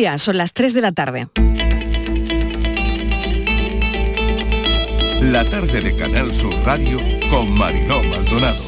[0.00, 1.28] Ya, son las 3 de la tarde.
[5.20, 8.64] La tarde de Canal Sur Radio con Mariló Maldonado.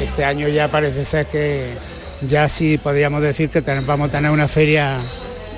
[0.00, 1.74] Este año ya parece ser que
[2.22, 5.00] ya sí podríamos decir que vamos a tener una feria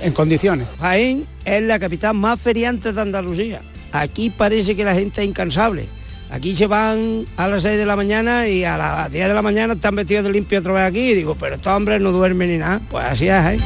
[0.01, 0.67] en condiciones.
[0.81, 3.61] Jaén es la capital más feriante de Andalucía.
[3.93, 5.87] Aquí parece que la gente es incansable.
[6.31, 9.43] Aquí se van a las 6 de la mañana y a las 10 de la
[9.43, 11.11] mañana están vestidos de limpio otra vez aquí.
[11.11, 12.81] Y digo, pero estos hombres no duermen ni nada.
[12.91, 13.45] Pues así es.
[13.47, 13.57] ¿eh?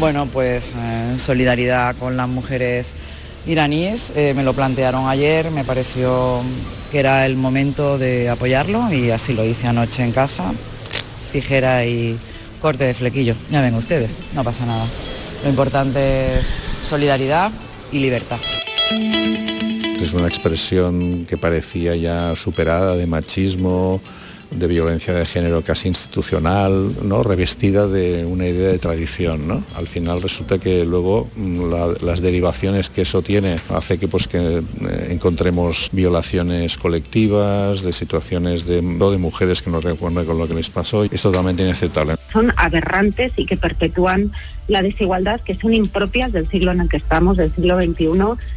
[0.00, 2.92] Bueno, pues en solidaridad con las mujeres
[3.46, 4.12] iraníes.
[4.16, 6.40] Eh, me lo plantearon ayer, me pareció
[6.90, 10.52] que era el momento de apoyarlo y así lo hice anoche en casa.
[11.32, 12.18] Tijera y
[12.60, 13.34] corte de flequillo.
[13.50, 14.86] Ya ven ustedes, no pasa nada.
[15.44, 16.46] Lo importante es
[16.82, 17.50] solidaridad
[17.92, 18.38] y libertad.
[20.00, 24.00] Es una expresión que parecía ya superada de machismo,
[24.50, 27.22] de violencia de género casi institucional, ¿no?
[27.22, 29.46] revestida de una idea de tradición.
[29.46, 29.62] ¿no?
[29.76, 34.38] Al final resulta que luego mm, las derivaciones que eso tiene hace que, pues, que
[34.38, 34.62] eh,
[35.10, 40.70] encontremos violaciones colectivas, de situaciones de, de mujeres que no recuerdan con lo que les
[40.70, 41.04] pasó.
[41.04, 42.16] Es totalmente inaceptable.
[42.32, 44.32] Son aberrantes y que perpetúan
[44.68, 48.08] la desigualdad que son impropias del siglo en el que estamos, del siglo XXI,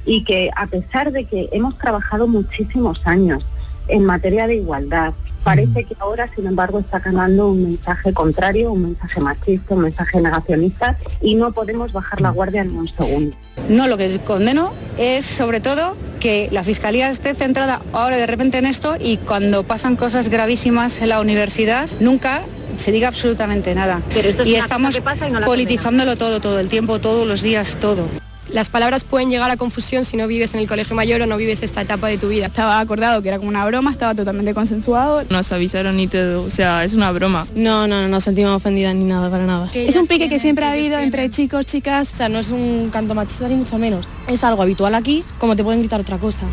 [0.06, 3.44] y que a pesar de que hemos trabajado muchísimos años
[3.88, 8.84] en materia de igualdad, Parece que ahora, sin embargo, está ganando un mensaje contrario, un
[8.84, 13.36] mensaje machista, un mensaje negacionista y no podemos bajar la guardia en un segundo.
[13.70, 18.58] No, lo que condeno es sobre todo que la Fiscalía esté centrada ahora de repente
[18.60, 22.42] en esto y cuando pasan cosas gravísimas en la universidad nunca
[22.76, 24.02] se diga absolutamente nada.
[24.46, 25.00] y estamos
[25.46, 28.08] politizándolo todo, todo el tiempo, todos los días, todo.
[28.54, 31.38] Las palabras pueden llegar a confusión si no vives en el colegio mayor o no
[31.38, 32.48] vives esta etapa de tu vida.
[32.48, 35.24] Estaba acordado que era como una broma, estaba totalmente consensuado.
[35.30, 37.48] Nos avisaron y todo, o sea, es una broma.
[37.56, 39.70] No, no, no nos sentimos ofendidas ni nada, para nada.
[39.74, 42.12] Es un pique que siempre ha habido entre chicos, chicas.
[42.12, 44.10] O sea, no es un canto machista ni mucho menos.
[44.28, 46.46] Es algo habitual aquí, como te pueden gritar otra cosa.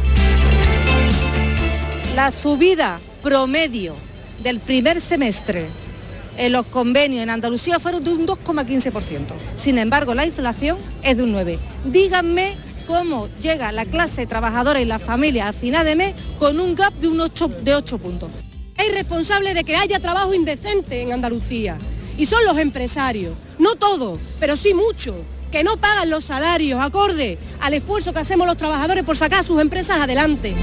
[2.14, 3.94] La subida promedio
[4.44, 5.66] del primer semestre
[6.38, 9.26] en los convenios en Andalucía fueron de un 2,15%.
[9.56, 11.58] Sin embargo, la inflación es de un 9%.
[11.84, 12.54] Díganme
[12.86, 16.94] cómo llega la clase trabajadora y la familia al final de mes con un gap
[16.94, 18.30] de, un 8, de 8 puntos.
[18.76, 21.76] Es responsable de que haya trabajo indecente en Andalucía.
[22.16, 25.16] Y son los empresarios, no todos, pero sí muchos,
[25.50, 29.60] que no pagan los salarios acorde al esfuerzo que hacemos los trabajadores por sacar sus
[29.60, 30.54] empresas adelante.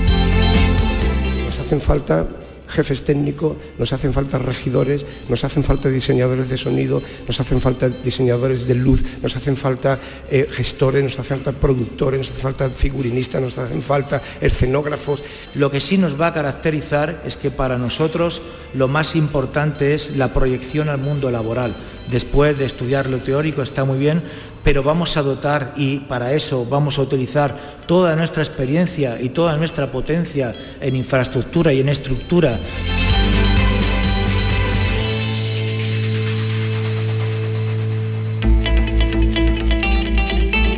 [1.46, 2.28] Nos hacen falta
[2.76, 7.88] jefes técnicos, nos hacen falta regidores, nos hacen falta diseñadores de sonido, nos hacen falta
[7.88, 9.98] diseñadores de luz, nos hacen falta
[10.30, 15.24] eh, gestores, nos hacen falta productores, nos hacen falta figurinistas, nos hacen falta escenógrafos.
[15.54, 18.42] Lo que sí nos va a caracterizar es que para nosotros
[18.74, 21.74] lo más importante es la proyección al mundo laboral.
[22.12, 24.22] Después de estudiar lo teórico está muy bien,
[24.66, 27.56] pero vamos a dotar y para eso vamos a utilizar
[27.86, 32.60] toda nuestra experiencia y toda nuestra potencia en infraestructura y en estructura.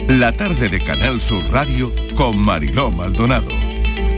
[0.10, 3.67] La tarde de Canal Sur Radio con Mariló Maldonado.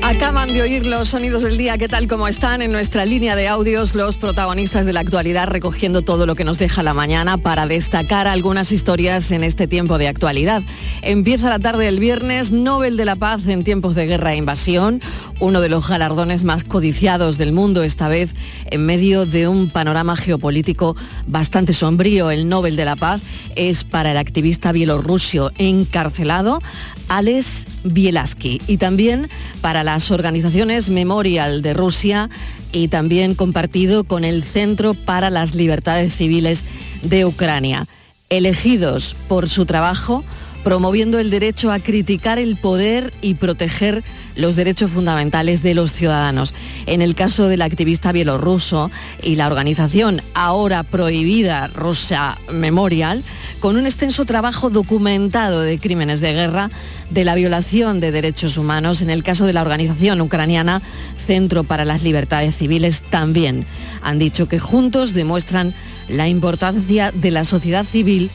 [0.09, 3.47] Acaban de oír los sonidos del día, ¿qué tal como están en nuestra línea de
[3.47, 7.67] audios los protagonistas de la actualidad recogiendo todo lo que nos deja la mañana para
[7.67, 10.63] destacar algunas historias en este tiempo de actualidad?
[11.03, 14.99] Empieza la tarde del viernes, Nobel de la Paz en tiempos de guerra e invasión,
[15.39, 18.31] uno de los galardones más codiciados del mundo, esta vez
[18.71, 20.95] en medio de un panorama geopolítico
[21.27, 22.31] bastante sombrío.
[22.31, 23.21] El Nobel de la Paz
[23.55, 26.63] es para el activista bielorruso encarcelado,
[27.09, 29.29] Alex Bielaski, y también
[29.61, 32.29] para organizaciones Memorial de Rusia
[32.71, 36.63] y también compartido con el Centro para las Libertades Civiles
[37.03, 37.85] de Ucrania.
[38.29, 40.23] Elegidos por su trabajo,
[40.63, 44.03] promoviendo el derecho a criticar el poder y proteger
[44.35, 46.53] los derechos fundamentales de los ciudadanos.
[46.85, 53.23] En el caso del activista bielorruso y la organización ahora prohibida Rusia Memorial,
[53.59, 56.69] con un extenso trabajo documentado de crímenes de guerra,
[57.09, 60.81] de la violación de derechos humanos, en el caso de la organización ucraniana
[61.27, 63.67] Centro para las Libertades Civiles también
[64.01, 65.75] han dicho que juntos demuestran
[66.07, 68.31] la importancia de la sociedad civil,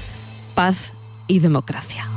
[0.54, 0.92] paz
[1.26, 2.13] y democracia.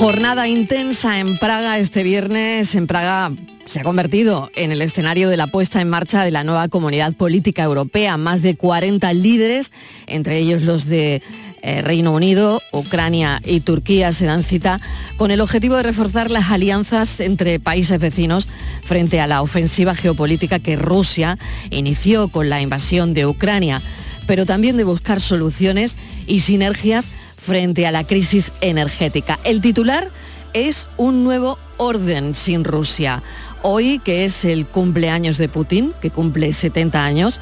[0.00, 2.74] Jornada intensa en Praga este viernes.
[2.74, 3.32] En Praga
[3.66, 7.12] se ha convertido en el escenario de la puesta en marcha de la nueva comunidad
[7.12, 8.16] política europea.
[8.16, 9.72] Más de 40 líderes,
[10.06, 11.20] entre ellos los de
[11.60, 14.80] eh, Reino Unido, Ucrania y Turquía se dan cita
[15.18, 18.48] con el objetivo de reforzar las alianzas entre países vecinos
[18.84, 21.38] frente a la ofensiva geopolítica que Rusia
[21.68, 23.82] inició con la invasión de Ucrania,
[24.26, 29.38] pero también de buscar soluciones y sinergias frente a la crisis energética.
[29.44, 30.08] El titular
[30.52, 33.22] es un nuevo orden sin Rusia.
[33.62, 37.40] Hoy, que es el cumpleaños de Putin, que cumple 70 años,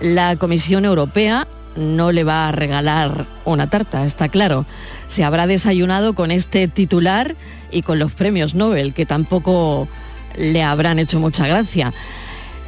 [0.00, 1.46] la Comisión Europea
[1.76, 4.64] no le va a regalar una tarta, está claro.
[5.06, 7.36] Se habrá desayunado con este titular
[7.70, 9.88] y con los premios Nobel, que tampoco
[10.36, 11.92] le habrán hecho mucha gracia.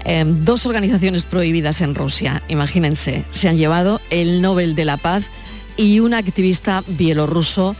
[0.05, 5.25] Em, dos organizaciones prohibidas en Rusia, imagínense, se han llevado el Nobel de la Paz
[5.79, 7.75] y un activista bielorruso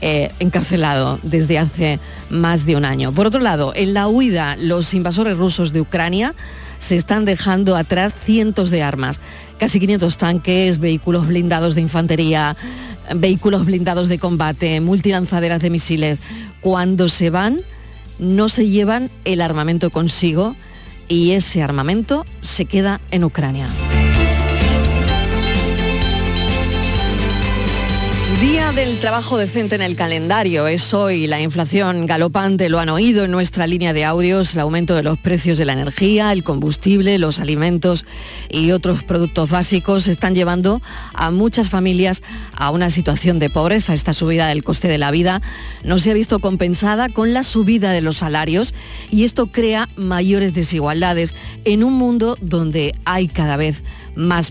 [0.00, 1.98] eh, encarcelado desde hace
[2.30, 3.12] más de un año.
[3.12, 6.34] Por otro lado, en la huida, los invasores rusos de Ucrania
[6.78, 9.20] se están dejando atrás cientos de armas,
[9.58, 12.56] casi 500 tanques, vehículos blindados de infantería,
[13.14, 16.18] vehículos blindados de combate, multilanzaderas de misiles.
[16.60, 17.60] Cuando se van,
[18.18, 20.54] no se llevan el armamento consigo
[21.08, 23.68] y ese armamento se queda en Ucrania.
[28.40, 30.66] Día del trabajo decente en el calendario.
[30.66, 34.94] Es hoy la inflación galopante, lo han oído en nuestra línea de audios, el aumento
[34.94, 38.04] de los precios de la energía, el combustible, los alimentos
[38.50, 40.82] y otros productos básicos están llevando
[41.14, 42.22] a muchas familias
[42.56, 43.94] a una situación de pobreza.
[43.94, 45.40] Esta subida del coste de la vida
[45.84, 48.74] no se ha visto compensada con la subida de los salarios
[49.10, 51.34] y esto crea mayores desigualdades
[51.64, 53.94] en un mundo donde hay cada vez más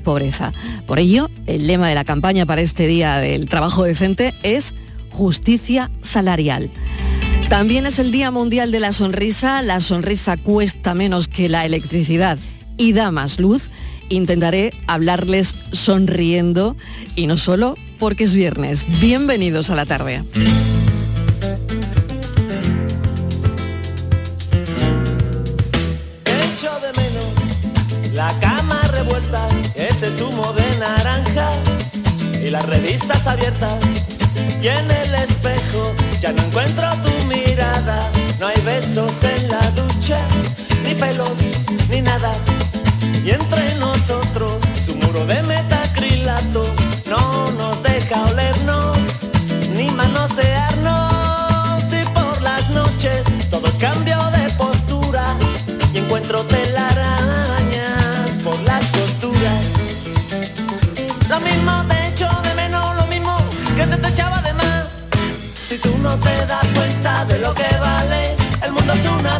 [0.03, 0.53] pobreza.
[0.85, 4.73] Por ello, el lema de la campaña para este Día del Trabajo Decente es
[5.11, 6.71] justicia salarial.
[7.49, 9.61] También es el Día Mundial de la Sonrisa.
[9.61, 12.37] La sonrisa cuesta menos que la electricidad
[12.77, 13.69] y da más luz.
[14.09, 16.75] Intentaré hablarles sonriendo
[17.15, 18.85] y no solo porque es viernes.
[18.99, 20.23] Bienvenidos a la tarde.
[32.53, 33.73] Las revistas abiertas.
[34.61, 35.91] Y en el espejo
[36.21, 38.07] ya no encuentro tu mirada,
[38.39, 40.19] no hay besos en la ducha,
[40.83, 41.33] ni pelos,
[41.89, 42.31] ni nada.
[43.25, 44.53] Y entre nosotros
[44.85, 46.63] su muro de metacrilato
[47.09, 48.72] no nos deja olernos,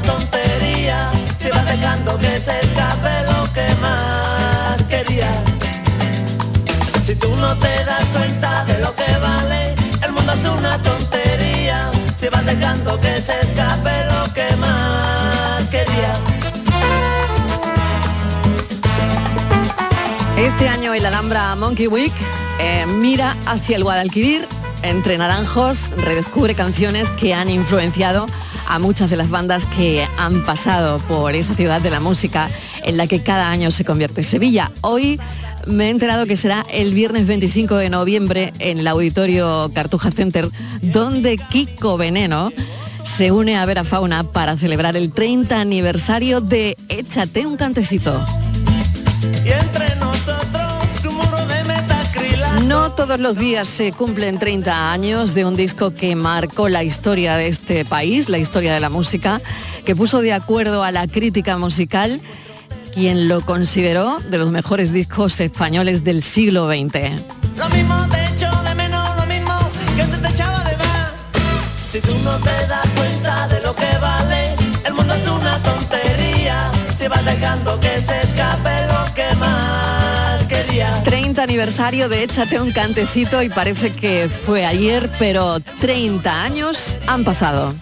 [0.03, 1.11] tontería.
[1.39, 5.31] Si vas dejando que se escape lo que más quería.
[7.03, 11.91] Si tú no te das cuenta de lo que vale, el mundo es una tontería.
[12.19, 16.13] Si vas dejando que se escape lo que más quería.
[20.37, 22.13] Este año el Alhambra Monkey Week
[22.59, 24.47] eh, mira hacia el Guadalquivir
[24.83, 28.27] entre naranjos, redescubre canciones que han influenciado
[28.67, 32.49] a muchas de las bandas que han pasado por esa ciudad de la música
[32.83, 34.71] en la que cada año se convierte Sevilla.
[34.81, 35.19] Hoy
[35.67, 40.49] me he enterado que será el viernes 25 de noviembre en el auditorio Cartuja Center,
[40.81, 42.51] donde Kiko Veneno
[43.05, 48.13] se une a Vera Fauna para celebrar el 30 aniversario de Échate un cantecito.
[53.05, 57.49] Todos los días se cumplen 30 años de un disco que marcó la historia de
[57.49, 59.41] este país, la historia de la música,
[59.83, 62.21] que puso de acuerdo a la crítica musical,
[62.93, 67.21] quien lo consideró de los mejores discos españoles del siglo XX.
[81.43, 87.75] Aniversario de Échate un cantecito y parece que fue ayer, pero 30 años han pasado.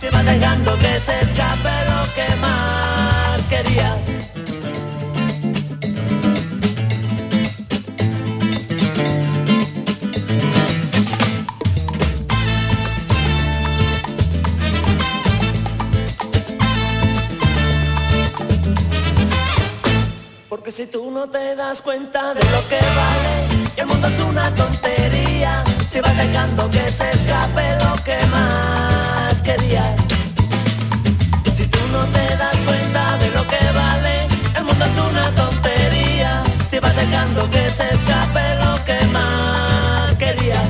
[20.50, 23.51] Porque si tú no te das cuenta de lo que vale,
[24.02, 29.96] mundo es una tontería, si vas dejando que se escape lo que más querías.
[31.56, 34.28] Si tú no te das cuenta de lo que vale,
[34.58, 40.68] el mundo es una tontería, si vas dejando que se escape lo que más querías.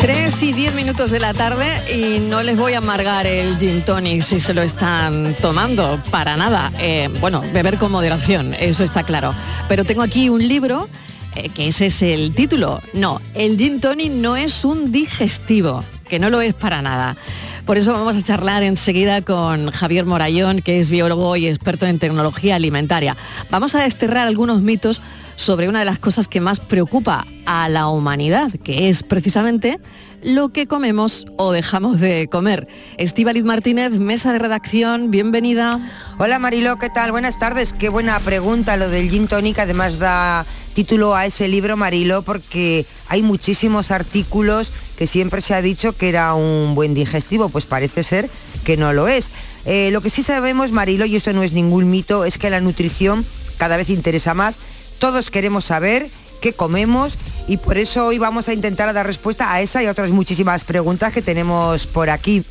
[0.00, 3.84] 3 y 10 minutos de la tarde y no les voy a amargar el gin
[3.84, 6.72] tonic si se lo están tomando, para nada.
[6.80, 9.32] Eh, bueno, beber con moderación, eso está claro.
[9.68, 10.88] Pero tengo aquí un libro,
[11.36, 12.80] eh, que ese es el título.
[12.92, 17.16] No, el gin tonic no es un digestivo, que no lo es para nada.
[17.64, 22.00] Por eso vamos a charlar enseguida con Javier Morayón, que es biólogo y experto en
[22.00, 23.16] tecnología alimentaria.
[23.50, 25.00] Vamos a desterrar algunos mitos
[25.36, 29.78] sobre una de las cosas que más preocupa a la humanidad, que es precisamente
[30.22, 32.68] lo que comemos o dejamos de comer.
[32.96, 35.80] Estíbaliz Martínez, mesa de redacción, bienvenida.
[36.18, 37.12] Hola Mariló, ¿qué tal?
[37.12, 37.72] Buenas tardes.
[37.72, 42.86] Qué buena pregunta lo del gin tonic, además da título a ese libro Mariló porque
[43.08, 48.02] hay muchísimos artículos que siempre se ha dicho que era un buen digestivo, pues parece
[48.02, 48.30] ser
[48.64, 49.30] que no lo es.
[49.64, 52.60] Eh, lo que sí sabemos, Mariló, y esto no es ningún mito, es que la
[52.60, 53.24] nutrición
[53.58, 54.56] cada vez interesa más.
[54.98, 56.08] Todos queremos saber
[56.40, 60.10] qué comemos y por eso hoy vamos a intentar dar respuesta a esa y otras
[60.10, 62.44] muchísimas preguntas que tenemos por aquí.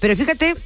[0.00, 0.56] Pero fíjate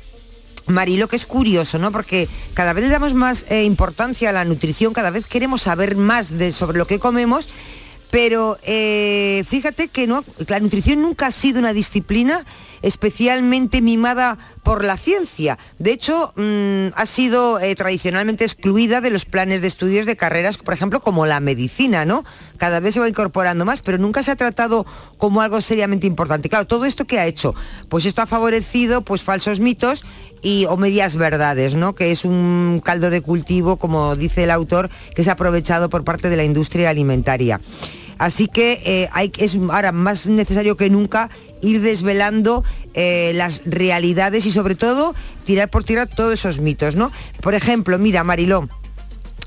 [0.67, 1.93] Marilo, que es curioso, ¿no?
[1.93, 5.97] Porque cada vez le damos más eh, importancia a la nutrición, cada vez queremos saber
[5.97, 7.49] más sobre lo que comemos,
[8.11, 12.45] pero eh, fíjate que no, la nutrición nunca ha sido una disciplina
[12.83, 15.59] especialmente mimada por la ciencia.
[15.79, 20.59] De hecho, mm, ha sido eh, tradicionalmente excluida de los planes de estudios de carreras,
[20.59, 22.25] por ejemplo, como la medicina, ¿no?
[22.59, 24.87] Cada vez se va incorporando más, pero nunca se ha tratado
[25.19, 26.49] como algo seriamente importante.
[26.49, 27.55] Claro, todo esto que ha hecho,
[27.89, 30.05] pues esto ha favorecido pues falsos mitos
[30.43, 31.95] y, o medias verdades, ¿no?
[31.95, 36.29] Que es un caldo de cultivo, como dice el autor, que es aprovechado por parte
[36.29, 37.61] de la industria alimentaria.
[38.19, 41.29] Así que eh, es ahora más necesario que nunca
[41.63, 47.13] ir desvelando eh, las realidades y sobre todo tirar por tirar todos esos mitos, ¿no?
[47.41, 48.69] Por ejemplo, mira, Mariló,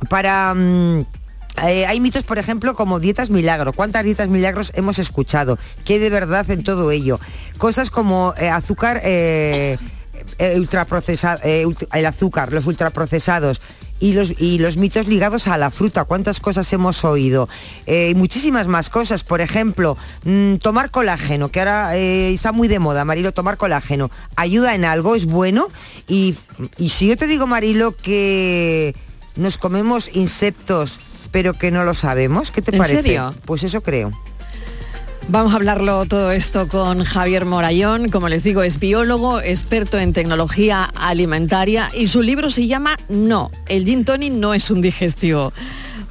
[0.09, 0.53] para...
[0.53, 1.05] Mm,
[1.67, 3.73] eh, hay mitos, por ejemplo, como dietas milagro.
[3.73, 5.57] ¿Cuántas dietas milagros hemos escuchado?
[5.83, 7.19] ¿Qué de verdad en todo ello?
[7.57, 9.01] Cosas como azúcar
[10.55, 13.61] ultraprocesado, el azúcar, los ultraprocesados,
[13.99, 16.05] y los, y los mitos ligados a la fruta.
[16.05, 17.49] ¿Cuántas cosas hemos oído?
[17.85, 19.23] Eh, muchísimas más cosas.
[19.23, 24.11] Por ejemplo, mm, tomar colágeno, que ahora eh, está muy de moda, Marilo, tomar colágeno.
[24.35, 25.15] ¿Ayuda en algo?
[25.15, 25.67] ¿Es bueno?
[26.07, 26.35] Y,
[26.77, 28.95] y si yo te digo, Marilo, que
[29.35, 30.99] nos comemos insectos
[31.31, 33.03] pero que no lo sabemos, ¿qué te ¿En parece?
[33.03, 33.35] serio?
[33.45, 34.11] Pues eso creo.
[35.31, 40.11] Vamos a hablarlo todo esto con Javier Morayón, como les digo, es biólogo, experto en
[40.11, 45.53] tecnología alimentaria y su libro se llama No, el gin tonic no es un digestivo.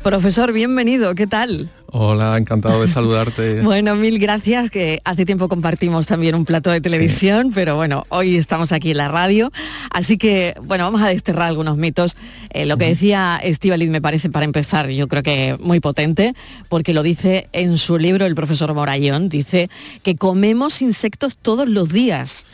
[0.04, 1.68] Profesor, bienvenido, ¿qué tal?
[1.90, 3.60] Hola, encantado de saludarte.
[3.62, 8.36] bueno, mil gracias, que hace tiempo compartimos también un plato de televisión, pero bueno, hoy
[8.36, 9.50] estamos aquí en la radio,
[9.90, 12.14] así que bueno, vamos a desterrar algunos mitos.
[12.50, 16.34] Eh, lo que decía Estivaliz me parece, para empezar, yo creo que muy potente,
[16.68, 19.70] porque lo dice en su libro el profesor Morayón, dice
[20.02, 22.44] que comemos insectos todos los días.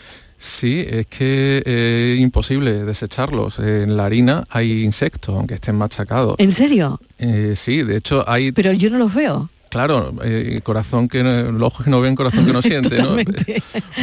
[0.44, 3.58] Sí, es que es imposible desecharlos.
[3.60, 6.36] En la harina hay insectos, aunque estén machacados.
[6.38, 7.00] ¿En serio?
[7.18, 8.52] Eh, sí, de hecho hay...
[8.52, 9.48] Pero yo no los veo.
[9.74, 13.16] Claro, eh, corazón que no, los ojos que no ven, corazón que no siente, ¿no?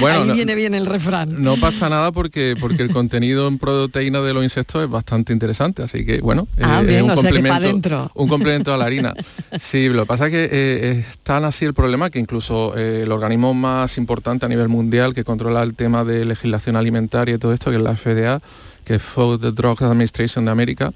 [0.01, 1.41] Bueno, Ahí viene bien el refrán.
[1.41, 5.81] No pasa nada porque porque el contenido en proteína de los insectos es bastante interesante,
[5.81, 9.13] así que bueno, ah, es un o complemento, un complemento a la harina.
[9.57, 13.03] Sí, lo que pasa es que eh, es tan así el problema que incluso eh,
[13.03, 17.37] el organismo más importante a nivel mundial que controla el tema de legislación alimentaria y
[17.37, 18.41] todo esto, que es la FDA,
[18.83, 20.91] que es Food Drug Administration de América,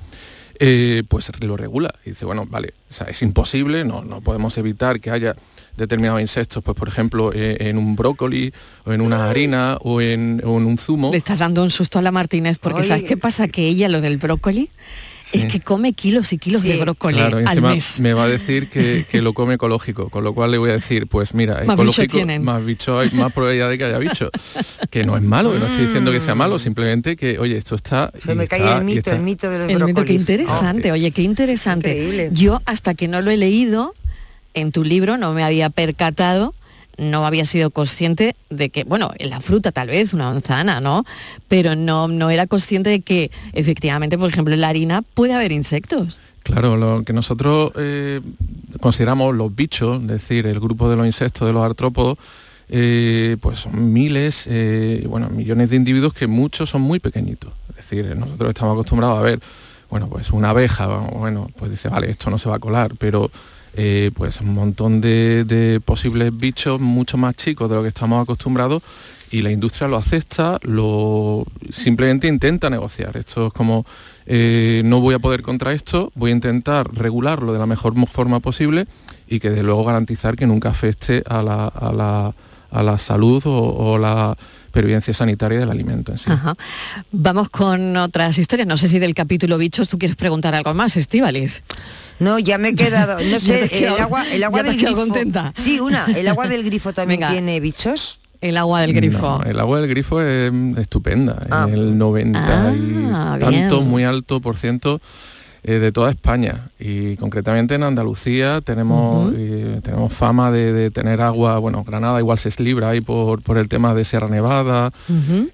[0.59, 1.93] eh, pues lo regula.
[2.05, 2.73] Y dice, bueno, vale,
[3.07, 5.35] es imposible, no, no podemos evitar que haya
[5.77, 8.53] determinados insectos, pues por ejemplo, eh, en un brócoli,
[8.85, 11.11] o en una harina, o en, un zumo.
[11.11, 13.47] Le estás dando un susto a la Martínez, porque ¿sabes qué pasa?
[13.47, 14.69] Que ella, lo del brócoli,
[15.33, 17.99] es que come kilos y kilos de brócoli claro, al mes.
[17.99, 21.07] me va a decir que, lo come ecológico, con lo cual le voy a decir,
[21.07, 24.29] pues mira, ecológico, más bicho hay más probabilidad de que haya bicho.
[24.89, 27.75] Que no es malo, que no estoy diciendo que sea malo, simplemente que, oye, esto
[27.75, 28.11] está...
[28.23, 31.21] Se me cae el mito, el mito de los el Mito, qué interesante, oye, qué
[31.21, 32.29] interesante.
[32.31, 33.93] Yo hasta que no lo he leído
[34.55, 36.55] en tu libro no me había percatado
[36.97, 41.05] no había sido consciente de que, bueno, en la fruta tal vez, una manzana, ¿no?
[41.47, 45.51] Pero no, no era consciente de que efectivamente, por ejemplo, en la harina puede haber
[45.51, 46.19] insectos.
[46.43, 48.21] Claro, lo que nosotros eh,
[48.79, 52.19] consideramos los bichos, es decir, el grupo de los insectos, de los artrópodos,
[52.69, 57.51] eh, pues son miles, eh, bueno, millones de individuos que muchos son muy pequeñitos.
[57.69, 59.39] Es decir, nosotros estamos acostumbrados a ver,
[59.89, 63.31] bueno, pues una abeja, bueno, pues dice, vale, esto no se va a colar, pero
[63.77, 68.81] eh, pues un montón de, posibles bichos mucho más chicos de lo que estamos acostumbrados
[69.31, 73.17] y la industria lo acepta, lo simplemente intenta negociar.
[73.17, 73.85] Esto es como
[74.25, 78.39] eh, no voy a poder contra esto, voy a intentar regularlo de la mejor forma
[78.39, 78.87] posible
[79.27, 83.97] y que de luego garantizar que nunca afecte a la, a la salud o, o
[83.97, 84.37] la
[84.75, 86.29] pervivencia sanitaria del alimento en sí.
[87.13, 88.67] Vamos con otras historias.
[88.67, 91.63] No sé si del capítulo bichos tú quieres preguntar algo más, Estíbaliz.
[92.19, 94.79] No, ya me he quedado, no sé, quedado- el agua, el agua ya te del
[94.81, 94.95] grifo.
[94.95, 95.51] contenta.
[95.55, 97.31] Sí, una, el agua del grifo también Venga.
[97.31, 98.19] tiene bichos.
[98.41, 99.39] El agua del grifo.
[99.39, 101.67] No, el agua del grifo es estupenda, Ah.
[101.71, 102.73] el 90 Ah,
[103.37, 103.89] y tanto, bien.
[103.89, 105.01] muy alto por ciento
[105.63, 111.21] eh, de toda España y concretamente en Andalucía tenemos eh, tenemos fama de, de tener
[111.21, 114.91] agua, bueno, Granada igual se libra ahí por, por el tema de Sierra Nevada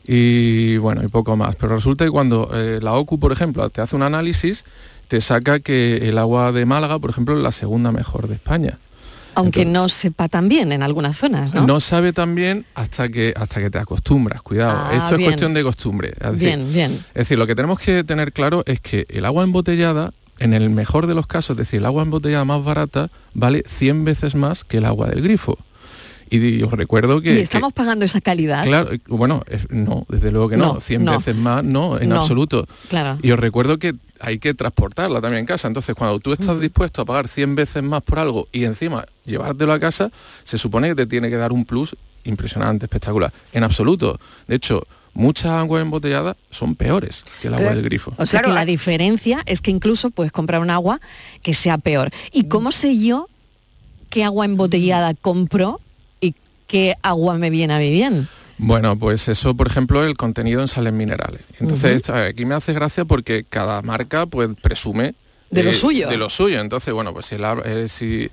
[0.05, 1.55] y bueno, y poco más.
[1.55, 4.65] Pero resulta que cuando eh, la OCU, por ejemplo, te hace un análisis,
[5.11, 8.79] te saca que el agua de Málaga, por ejemplo, es la segunda mejor de España.
[9.35, 11.67] Aunque no sepa tan bien en algunas zonas, ¿no?
[11.67, 14.79] No sabe tan bien hasta que hasta que te acostumbras, cuidado.
[14.81, 16.13] Ah, Esto es cuestión de costumbre.
[16.17, 16.91] Es decir, Bien, bien.
[16.91, 20.69] es decir, lo que tenemos que tener claro es que el agua embotellada, en el
[20.69, 24.63] mejor de los casos, es decir, el agua embotellada más barata, vale 100 veces más
[24.63, 25.57] que el agua del grifo.
[26.33, 27.31] Y os recuerdo que...
[27.33, 28.63] y que- estamos pagando esa calidad.
[28.63, 31.11] Claro, eh, bueno, no, desde luego que no, No, 100 no.
[31.17, 32.65] veces más, no, en No, absoluto.
[32.89, 33.19] Claro.
[33.21, 35.67] Y os recuerdo que hay que transportarla también en casa.
[35.67, 39.73] Entonces, cuando tú estás dispuesto a pagar 100 veces más por algo y encima llevártelo
[39.73, 40.09] a casa,
[40.45, 43.33] se supone que te tiene que dar un plus impresionante, espectacular.
[43.51, 44.17] En absoluto.
[44.47, 48.13] De hecho, muchas aguas embotelladas son peores que el agua del grifo.
[48.17, 51.01] O sea que la diferencia es que incluso puedes comprar un agua
[51.41, 52.09] que sea peor.
[52.31, 53.27] ¿Y cómo sé yo
[54.09, 55.81] qué agua embotellada compro
[56.71, 58.27] y qué agua me viene a mí bien?
[58.57, 61.41] Bueno, pues eso, por ejemplo, el contenido en sales minerales.
[61.59, 65.15] Entonces, aquí me hace gracia porque cada marca pues presume
[65.49, 66.07] De lo suyo.
[66.07, 66.59] De lo suyo.
[66.59, 68.29] Entonces, bueno, pues si el, eh, si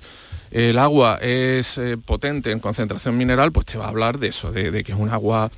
[0.51, 4.51] el agua es eh, potente en concentración mineral, pues te va a hablar de eso,
[4.51, 5.49] de, de que es un agua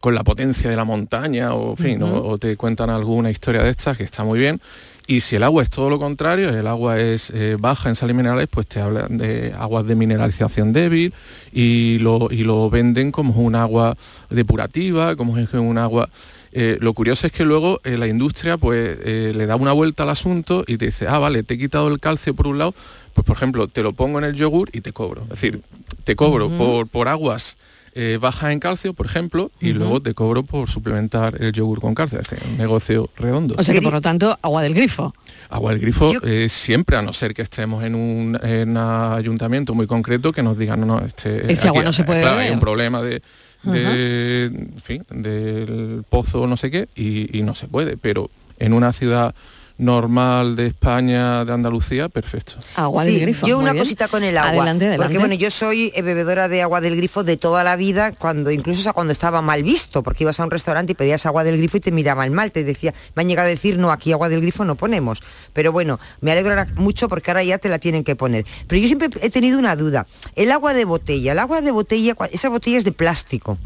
[0.00, 3.62] con la potencia de la montaña, o, en fin, o, o te cuentan alguna historia
[3.62, 4.60] de estas que está muy bien.
[5.06, 8.16] Y si el agua es todo lo contrario, el agua es eh, baja en sales
[8.16, 11.12] minerales, pues te hablan de aguas de mineralización débil
[11.52, 13.96] y lo, y lo venden como un agua
[14.30, 16.08] depurativa, como es un agua...
[16.56, 20.10] Eh, lo curioso es que luego eh, la industria pues le da una vuelta al
[20.10, 22.74] asunto y te dice, ah, vale, te he quitado el calcio por un lado,
[23.12, 25.22] pues por ejemplo, te lo pongo en el yogur y te cobro.
[25.24, 25.62] Es decir,
[26.04, 27.56] te cobro por, por aguas
[27.94, 31.94] eh, bajas en calcio, por ejemplo, y luego te cobro por suplementar el yogur con
[31.94, 32.20] calcio.
[32.20, 33.54] Es un negocio redondo.
[33.58, 35.14] O sea que por lo tanto, agua del grifo.
[35.48, 39.74] Agua del grifo eh, siempre, a no ser que estemos en un, en un ayuntamiento
[39.74, 42.44] muy concreto que nos digan, no, no, este, Este agua no se puede claro, hay
[42.44, 42.54] beber".
[42.54, 43.22] un problema de,
[43.62, 43.94] de- Ajá.
[43.94, 48.92] en fin, del pozo no sé qué y, y no se puede, pero en una
[48.92, 49.34] ciudad
[49.78, 52.54] normal de España, de Andalucía, perfecto.
[52.76, 53.46] Agua Sí, del grifo.
[53.46, 53.82] Yo una bien.
[53.82, 54.50] cosita con el agua.
[54.50, 55.04] Adelante, adelante.
[55.04, 58.50] Porque bueno, yo soy eh, bebedora de agua del grifo de toda la vida, cuando
[58.52, 61.58] incluso hasta cuando estaba mal visto, porque ibas a un restaurante y pedías agua del
[61.58, 64.28] grifo y te miraban mal, te decía, me han llegado a decir, no, aquí agua
[64.28, 65.22] del grifo no ponemos.
[65.52, 68.44] Pero bueno, me alegro mucho porque ahora ya te la tienen que poner.
[68.68, 70.06] Pero yo siempre he tenido una duda.
[70.36, 73.58] El agua de botella, el agua de botella, cua- esas botellas de plástico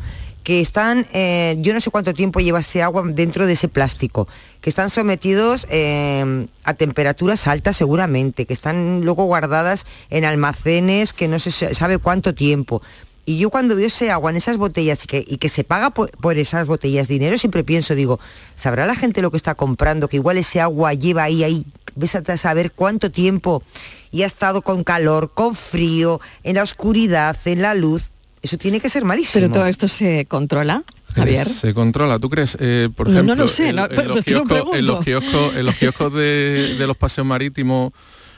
[0.49, 4.29] que están, eh, yo no sé cuánto tiempo lleva ese agua dentro de ese plástico,
[4.63, 11.29] que están sometidos eh, a temperaturas altas seguramente, que están luego guardadas en almacenes que
[11.29, 12.81] no se sa- sabe cuánto tiempo.
[13.27, 15.91] Y yo cuando veo ese agua en esas botellas y que, y que se paga
[15.91, 18.19] por, por esas botellas dinero, siempre pienso, digo,
[18.57, 20.09] ¿sabrá la gente lo que está comprando?
[20.09, 23.63] Que igual ese agua lleva ahí, ahí, ves a saber cuánto tiempo
[24.11, 28.13] y ha estado con calor, con frío, en la oscuridad, en la luz.
[28.43, 29.43] Eso tiene que ser malísimo.
[29.43, 31.47] Pero todo esto se controla, Javier.
[31.47, 32.57] Eh, Se controla, ¿tú crees?
[32.61, 34.99] Eh, por No, no ejemplo, lo sé, en, no, en pero los kioscos, en los
[35.01, 35.05] pregunto.
[35.05, 37.93] kioscos, en los kioscos de, de los paseos marítimos,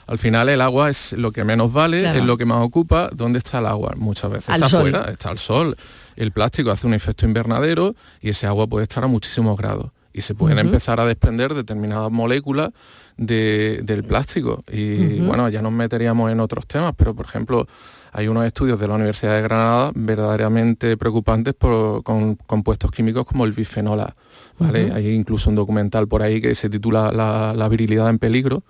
[0.06, 2.18] al final el agua es lo que menos vale, Claro.
[2.18, 3.10] es lo que más ocupa.
[3.12, 3.92] ¿Dónde está el agua?
[3.96, 4.78] Muchas veces Al está sol.
[4.94, 5.76] afuera, está al sol.
[6.16, 9.90] El plástico hace un efecto invernadero y ese agua puede estar a muchísimos grados.
[10.12, 12.70] Y se pueden empezar a desprender determinadas moléculas
[13.20, 14.64] de- del plástico.
[14.72, 17.66] Y bueno, ya nos meteríamos en otros temas, pero por ejemplo,
[18.12, 23.44] hay unos estudios de la Universidad de Granada verdaderamente preocupantes por, con compuestos químicos como
[23.44, 24.14] el bifenol A.
[24.58, 24.90] ¿vale?
[24.92, 28.62] Hay incluso un documental por ahí que se titula La, la virilidad en peligro,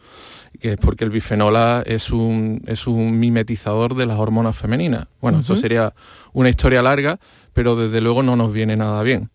[0.60, 5.06] que es porque el bifenol A es un, es un mimetizador de las hormonas femeninas.
[5.20, 5.94] Bueno, eso sería
[6.32, 7.18] una historia larga,
[7.52, 9.30] pero desde luego no nos viene nada bien.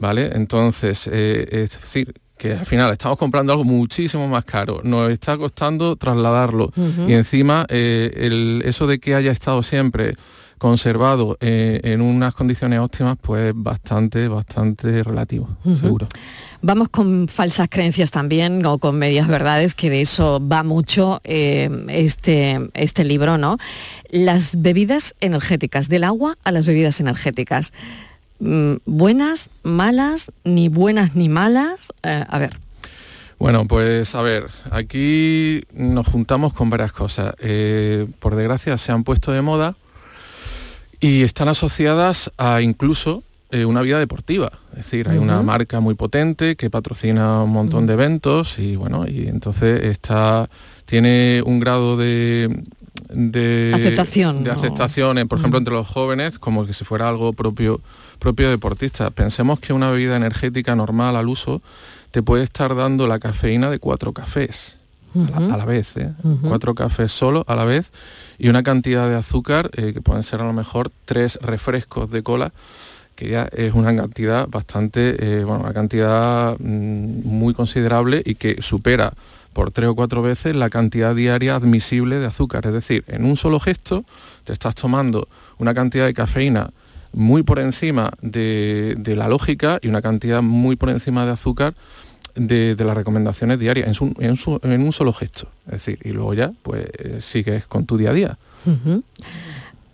[0.00, 0.30] ¿Vale?
[0.34, 5.36] Entonces, eh, es decir, que al final estamos comprando algo muchísimo más caro, nos está
[5.38, 6.70] costando trasladarlo
[7.08, 10.14] y encima eh, el- eso de que haya estado siempre
[10.58, 15.48] conservado eh, en unas condiciones óptimas, pues bastante, bastante relativo,
[15.80, 16.08] seguro.
[16.62, 21.68] Vamos con falsas creencias también o con medias verdades, que de eso va mucho eh,
[21.88, 23.58] este, este libro, ¿no?
[24.10, 27.72] Las bebidas energéticas, del agua a las bebidas energéticas.
[28.38, 31.78] Mm, buenas, malas, ni buenas ni malas.
[32.02, 32.58] Eh, a ver,
[33.38, 37.34] Bueno, pues a ver, aquí nos juntamos con varias cosas.
[37.40, 39.74] Eh, por desgracia se han puesto de moda
[41.00, 44.52] y están asociadas a incluso eh, una vida deportiva.
[44.72, 49.06] Es decir, hay una marca muy potente que patrocina un montón de eventos y bueno,
[49.06, 50.48] y entonces está,
[50.84, 52.64] tiene un grado de,
[53.10, 54.56] de Aceptación, de ¿no?
[54.56, 57.80] aceptación, por ejemplo, entre los jóvenes, como que si fuera algo propio,
[58.18, 59.10] propio deportista.
[59.10, 61.62] Pensemos que una bebida energética normal al uso
[62.10, 64.78] te puede estar dando la cafeína de cuatro cafés
[65.34, 66.12] a la, a la vez, ¿eh?
[66.42, 67.90] Cuatro cafés solo a la vez
[68.38, 72.22] y una cantidad de azúcar eh, que pueden ser a lo mejor tres refrescos de
[72.22, 72.52] cola
[73.14, 78.60] que ya es una cantidad bastante, eh, bueno, una cantidad mm, muy considerable y que
[78.60, 79.14] supera
[79.54, 82.66] por tres o cuatro veces la cantidad diaria admisible de azúcar.
[82.66, 84.04] Es decir, en un solo gesto
[84.44, 86.70] te estás tomando una cantidad de cafeína
[87.12, 91.74] muy por encima de, de la lógica y una cantidad muy por encima de azúcar
[92.34, 94.14] de, de las recomendaciones diarias en,
[94.62, 95.48] en un solo gesto.
[95.66, 96.86] Es decir, y luego ya pues
[97.20, 98.38] sigues con tu día a día.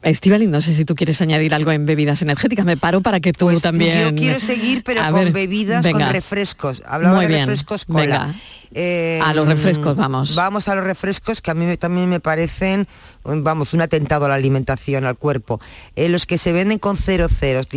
[0.02, 2.64] Estivali, no sé si tú quieres añadir algo en bebidas energéticas.
[2.64, 3.92] Me paro para que tú también.
[4.02, 6.06] Pues Yo quiero seguir, pero A con ver, bebidas, venga.
[6.06, 6.82] con refrescos.
[6.86, 8.00] Hablaba Muy de bien, refrescos cola.
[8.00, 8.34] venga.
[8.74, 10.34] Eh, A los refrescos, vamos.
[10.34, 12.88] Vamos a los refrescos que a mí también me parecen,
[13.24, 15.60] vamos, un atentado a la alimentación, al cuerpo.
[15.94, 17.28] Eh, los que se venden con 00,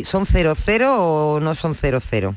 [0.04, 2.36] ¿son 00 o no son 00?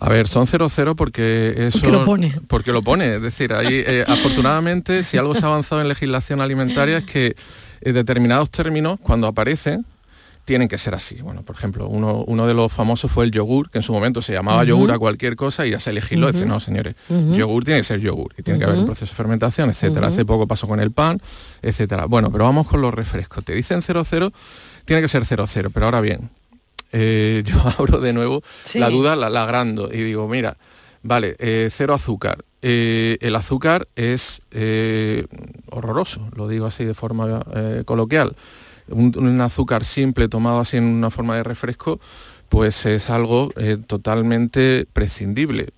[0.00, 1.78] A ver, son 0-0 porque eso...
[1.80, 2.34] Porque lo pone.
[2.48, 3.16] Porque lo pone.
[3.16, 7.36] Es decir, ahí, eh, afortunadamente, si algo se ha avanzado en legislación alimentaria es que
[7.82, 9.84] eh, determinados términos, cuando aparecen,
[10.44, 11.22] tienen que ser así.
[11.22, 14.20] Bueno, por ejemplo, uno, uno de los famosos fue el yogur, que en su momento
[14.22, 15.92] se llamaba yogur a cualquier cosa y ya se.
[15.92, 16.26] Ujú.
[16.26, 19.16] Decir, no, señores, yogur tiene que ser yogur y tiene que haber un proceso de
[19.16, 20.08] fermentación, etcétera.
[20.08, 21.20] Hace poco pasó con el pan,
[21.62, 22.06] etcétera.
[22.06, 23.44] Bueno, pero vamos con los refrescos.
[23.44, 24.32] Te dicen 0-0,
[24.84, 26.28] tiene que ser 0-0, pero ahora bien,
[26.90, 28.80] eh, yo abro de nuevo Sí.
[28.80, 30.56] la duda, la, la agrando y digo, mira,
[31.04, 32.44] vale, eh, cero azúcar.
[32.62, 35.26] Eh, el azúcar es eh,
[35.70, 38.36] horroroso, lo digo así de forma eh, coloquial.
[38.88, 41.98] Un, un azúcar simple tomado así en una forma de refresco,
[42.48, 43.50] pues es algo
[43.86, 45.68] totalmente prescindible.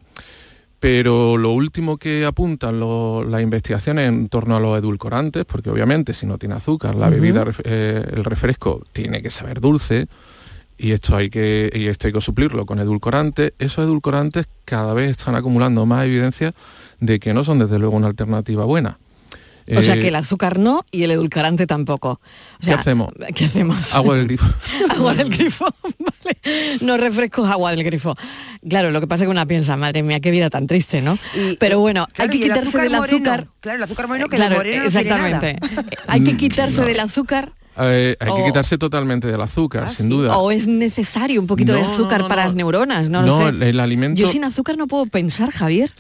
[0.81, 6.13] Pero lo último que apuntan lo- las investigaciones en torno a los edulcorantes, porque obviamente
[6.13, 10.09] si no tiene azúcar, la bebida, el refresco tiene que saber dulce,
[10.79, 15.11] y esto hay que y esto hay que suplirlo con edulcorantes esos edulcorantes cada vez
[15.13, 16.53] están acumulando más evidencia
[17.01, 18.99] de que no son desde luego una alternativa buena
[19.77, 22.11] O sea Eh, que el azúcar no y el edulcorante tampoco.
[22.11, 22.21] O
[22.65, 23.95] ¿qué hacemos ¿Qué hacemos?
[23.95, 24.47] agua del grifo
[24.91, 26.79] agua del grifo, vale.
[26.83, 28.15] No refrescos, agua del grifo.
[28.69, 31.19] Claro, lo que pasa es que una piensa, madre mía, qué vida tan triste, ¿no?
[31.59, 33.47] Pero bueno, Claro, hay que quitarse del moreno, azúcar.
[33.61, 35.29] claro, el azúcar moreno que Claro, el moreno no tiene nada.
[35.39, 36.01] exactamente.
[36.09, 40.33] hay que quitarse del azúcar Eh, hay que O- quitarse totalmente del azúcar sin duda
[40.35, 42.49] Ah, o es necesario un poquito de No, azúcar no, para no.
[42.49, 43.49] las neuronas, no, lo sé.
[43.49, 45.91] el- el alimento- Yo sin azúcar no puedo pensar, Javier.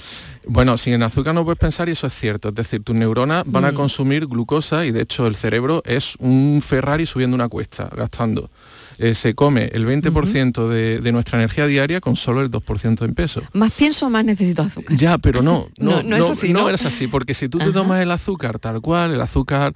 [0.47, 2.51] Bueno, sin azúcar no puedes pensar y eso es cierto.
[2.51, 3.75] Es decir, tus neuronas van a Mm.
[3.75, 8.51] consumir glucosa y de hecho el cerebro es un Ferrari subiendo una cuesta, gastando.
[8.98, 13.14] Eh, se come el 20% de, de nuestra energía diaria con solo el 2% en
[13.14, 13.42] peso.
[13.52, 14.96] Más pienso, más necesito azúcar.
[14.96, 16.68] Ya, pero no, no, No, no es así, ¿no?
[16.70, 19.72] es así, porque si tú te tomas el azúcar tal cual, el azúcar,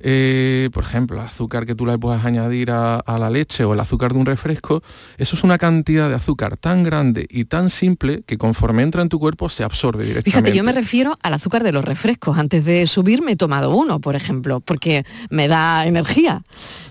[0.00, 3.72] eh, por ejemplo, el azúcar que tú le puedas añadir a, a la leche o
[3.74, 4.82] el azúcar de un refresco,
[5.16, 9.08] eso es una cantidad de azúcar tan grande y tan simple que conforme entra en
[9.08, 10.30] tu cuerpo se absorbe directamente.
[10.50, 12.36] Fíjate, yo me refiero al azúcar de los refrescos.
[12.38, 16.42] Antes de subir me he tomado uno, por ejemplo, porque me da energía.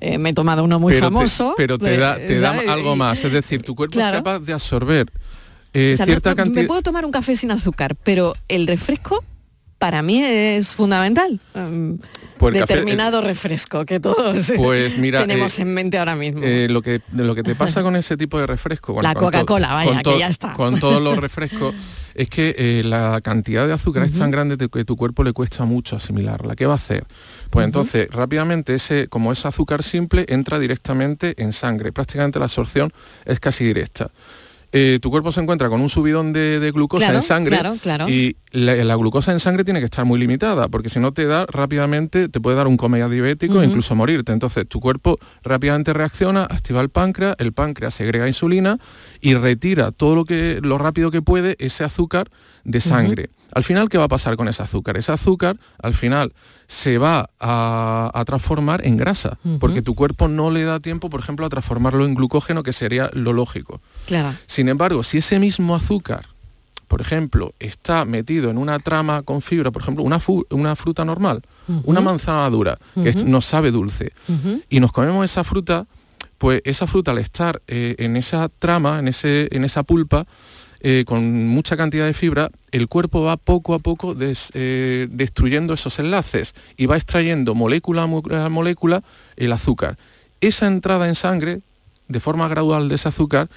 [0.02, 1.54] Eh, me he tomado uno muy pero te- famoso.
[1.68, 4.18] Pero te da, te da algo más, es decir, tu cuerpo Claro.
[4.18, 5.12] es capaz de absorber
[5.74, 6.62] eh, o sea, no- cierta no- cantidad...
[6.62, 9.24] Me puedo tomar un café sin azúcar, pero el refresco
[9.80, 11.40] para mí es fundamental.
[11.54, 11.96] Mm,
[12.38, 16.42] Pues café- Determinado refresco que todos Pues mira, tenemos eh, en mente ahora mismo.
[16.44, 19.74] Eh, lo, que, lo que te pasa con ese tipo de refresco, bueno, La Coca-Cola,
[19.74, 20.54] vaya, con que ya está.
[20.54, 21.74] Con todos los refrescos,
[22.14, 25.66] es que eh, la cantidad de azúcar es tan grande que tu cuerpo le cuesta
[25.66, 26.56] mucho asimilarla.
[26.56, 27.06] ¿Qué va a hacer?
[27.50, 31.92] Pues entonces, rápidamente, ese, como es azúcar simple, entra directamente en sangre.
[31.92, 32.92] Prácticamente la absorción
[33.26, 34.12] es casi directa.
[34.72, 37.76] Eh, tu cuerpo se encuentra con un subidón de, de glucosa Claro, en sangre claro,
[37.82, 38.10] claro.
[38.10, 41.26] y la, la glucosa en sangre tiene que estar muy limitada porque si no te
[41.26, 44.32] da rápidamente te puede dar un coma diabético e incluso morirte.
[44.34, 48.78] Entonces tu cuerpo rápidamente reacciona activa el páncreas el páncreas segrega insulina
[49.22, 52.30] y retira todo lo que lo rápido que puede ese azúcar
[52.64, 56.32] de sangre al final qué va a pasar con ese azúcar ese azúcar al final
[56.68, 61.20] se va a, a transformar en grasa porque tu cuerpo no le da tiempo por
[61.22, 63.82] ejemplo a transformarlo en glucógeno que sería lo lógico.
[64.06, 64.36] Claro.
[64.46, 66.28] sin embargo, si ese mismo azúcar,
[66.88, 70.20] por ejemplo, está metido en una trama con fibra, por ejemplo, una,
[70.76, 71.42] fruta normal,
[71.84, 73.28] una manzana madura, que es- Ujú.
[73.28, 74.12] nos sabe dulce,
[74.70, 75.88] y nos comemos esa fruta,
[76.38, 80.28] pues esa fruta al estar eh, en esa trama, en, ese, en esa pulpa,
[80.88, 85.98] eh, con mucha cantidad de fibra, el cuerpo va poco a poco eh, destruyendo esos
[85.98, 89.02] enlaces y va extrayendo molécula a mo- a molécula
[89.36, 89.98] el azúcar.
[90.42, 91.62] esa entrada en sangre,
[92.08, 93.50] de forma gradual de ese azúcar,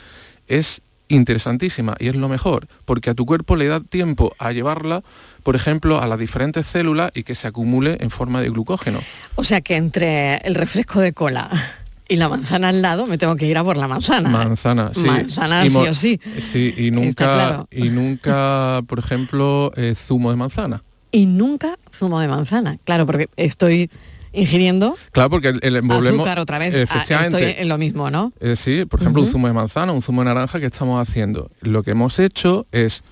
[0.46, 5.02] es interesantísima y es lo mejor, porque a tu cuerpo le da tiempo a llevarla,
[5.42, 9.00] por ejemplo, a las diferentes células y que se acumule en forma de glucógeno.
[9.34, 11.50] O sea que entre el refresco de cola
[12.08, 14.28] y la manzana al lado, me tengo que ir a por la manzana.
[14.30, 15.02] Manzana, sí.
[15.02, 16.20] Manzana Y sí o sí.
[16.38, 17.68] Sí, y nunca, claro.
[17.70, 20.82] y nunca, por ejemplo, eh, zumo de manzana.
[21.12, 22.78] Y nunca zumo de manzana.
[22.84, 23.90] Claro, porque estoy
[24.32, 26.88] ingiriendo Claro, porque el, el- azúcar otra vez.
[26.90, 28.32] Ah, estoy en lo mismo, ¿no?
[28.40, 31.50] Eh, sí, por ejemplo, un zumo de manzana, un zumo de naranja que estamos haciendo.
[31.60, 33.02] Lo que hemos hecho es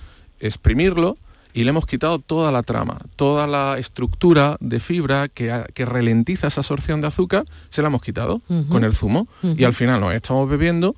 [0.40, 1.16] exprimirlo
[1.56, 6.48] y le hemos quitado toda la trama, toda la estructura de fibra que, que ralentiza
[6.48, 10.14] esa absorción de azúcar, se la hemos quitado con el zumo y al final nos
[10.14, 10.94] estamos bebiendo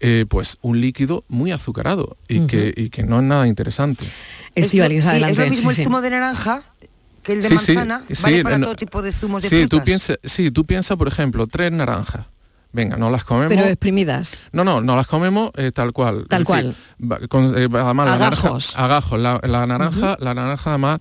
[0.00, 4.04] eh, pues un líquido muy azucarado y, que, y que no es nada interesante.
[4.54, 5.32] Estivaliz, sí, adelante.
[5.32, 5.80] es lo mismo sí, sí.
[5.82, 6.62] el zumo de naranja
[7.22, 8.02] que el de manzana.
[8.08, 9.70] sí, vale para no- todo tipo de zumos de sí, frutas.
[9.80, 12.26] tú piensas, sí, tú piensas, por ejemplo, tres naranjas.
[12.74, 13.54] Venga, no las comemos.
[13.54, 14.38] Pero exprimidas.
[14.52, 16.26] No, no, no las comemos eh, tal cual.
[16.28, 17.10] Tal Es decir, cual.
[17.22, 18.76] va- con- eh, además, la naranja, Agajos.
[18.76, 19.18] agajos.
[19.20, 20.98] La, la naranja, la naranja además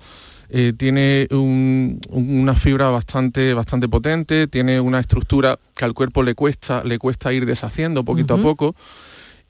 [0.50, 6.22] eh, tiene un- un- una fibra bastante, bastante potente, tiene una estructura que al cuerpo
[6.22, 8.76] le cuesta, le cuesta ir deshaciendo poquito a poco.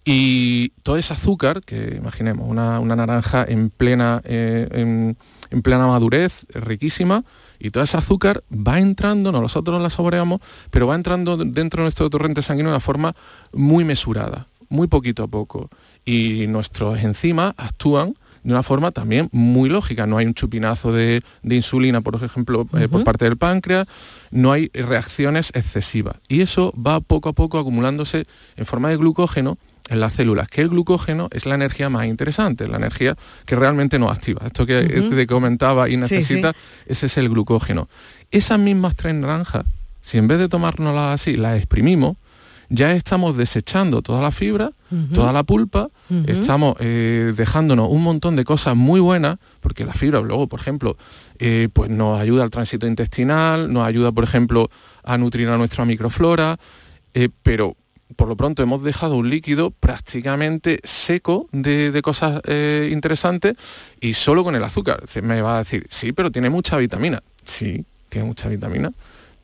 [0.06, 5.18] Y todo ese azúcar, que imaginemos, una, una naranja en plena, eh, en,
[5.50, 7.24] en plena madurez, riquísima,
[7.64, 11.86] y todo ese azúcar va entrando, no nosotros la saboreamos, pero va entrando dentro de
[11.86, 13.16] nuestro torrente sanguíneo de una forma
[13.54, 15.70] muy mesurada, muy poquito a poco.
[16.04, 20.06] Y nuestros enzimas actúan de una forma también muy lógica.
[20.06, 23.88] No hay un chupinazo de, de insulina, por ejemplo, eh, por parte del páncreas,
[24.30, 26.18] no hay reacciones excesivas.
[26.28, 28.26] Y eso va poco a poco acumulándose
[28.58, 29.58] en forma de glucógeno
[29.90, 34.00] en las células, que el glucógeno es la energía más interesante, la energía que realmente
[34.00, 34.42] nos activa.
[34.46, 35.16] Esto que Ujú.
[35.16, 36.58] te comentaba y necesita, sí.
[36.88, 37.90] ese es el glucógeno.
[38.32, 39.66] Esas mismas tres naranjas,
[40.02, 42.18] si en vez de tomárnoslas así, las exprimimos,
[42.70, 44.72] ya estamos desechando toda la fibra,
[45.14, 45.90] toda la pulpa,
[46.28, 50.98] estamos eh, dejándonos un montón de cosas muy buenas, porque la fibra luego, por ejemplo,
[51.40, 54.70] eh, pues nos ayuda al tránsito intestinal, nos ayuda, por ejemplo,
[55.04, 56.58] a nutrir a nuestra microflora,
[57.14, 57.76] eh, pero
[58.16, 63.56] por lo pronto hemos dejado un líquido prácticamente seco de, de cosas eh, interesantes
[64.00, 65.04] y solo con el azúcar.
[65.08, 67.24] Se Me va a decir, sí, pero tiene mucha vitamina.
[67.46, 68.92] Sí, tiene mucha vitamina,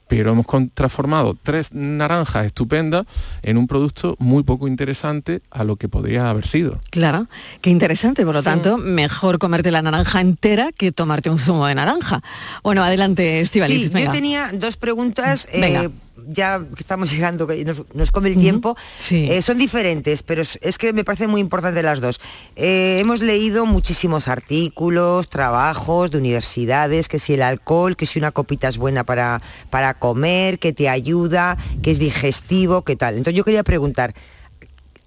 [0.08, 3.06] pero hemos transformado tres naranjas estupendas
[3.42, 6.80] en un producto muy poco interesante a lo que podría haber sido.
[6.92, 7.28] Claro,
[7.62, 8.24] qué interesante.
[8.26, 8.46] Por lo Sí.
[8.46, 12.22] tanto, mejor comerte la naranja entera que tomarte un zumo de naranja.
[12.64, 13.84] Bueno, adelante, Estivaliz.
[13.88, 14.06] Sí, venga.
[14.08, 15.48] yo tenía dos preguntas.
[15.52, 15.92] eh, Venga.
[16.28, 18.76] Ya que estamos llegando, que nos, nos come el tiempo.
[19.00, 19.28] Sí.
[19.30, 22.20] Eh, son diferentes, pero es, es que me parecen muy importantes las dos.
[22.56, 28.32] Eh, hemos leído muchísimos artículos, trabajos de universidades, que si el alcohol, que si una
[28.32, 33.16] copita es buena para, para comer, que te ayuda, que es digestivo, que tal.
[33.16, 34.14] Entonces yo quería preguntar,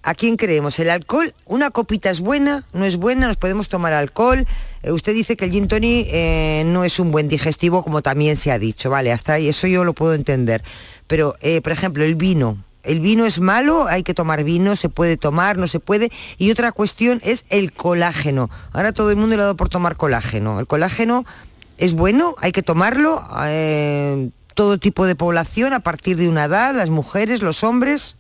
[0.05, 0.81] ¿A quién creemos?
[0.81, 1.33] ¿El alcohol?
[1.47, 2.65] ¿Una copita es buena?
[2.73, 3.29] ¿No es buena?
[3.29, 4.49] ¿Nos podemos tomar alcohol?
[4.83, 8.37] Eh, usted dice que el gin tonic eh, no es un buen digestivo, como también
[8.37, 9.13] se ha dicho, ¿vale?
[9.13, 10.65] Hasta ahí, eso yo lo puedo entender.
[11.07, 12.65] Pero, eh, por ejemplo, el vino.
[12.83, 13.87] ¿El vino es malo?
[13.87, 14.75] ¿Hay que tomar vino?
[14.75, 15.57] ¿Se puede tomar?
[15.57, 16.11] ¿No se puede?
[16.37, 18.51] Y otra cuestión es el colágeno.
[18.73, 20.59] Ahora todo el mundo le ha dado por tomar colágeno.
[20.59, 21.25] ¿El colágeno
[21.79, 22.35] es bueno?
[22.41, 23.25] ¿Hay que tomarlo?
[24.55, 26.75] ¿Todo tipo de población a partir de una edad?
[26.75, 27.41] ¿Las mujeres?
[27.41, 28.17] ¿Los hombres?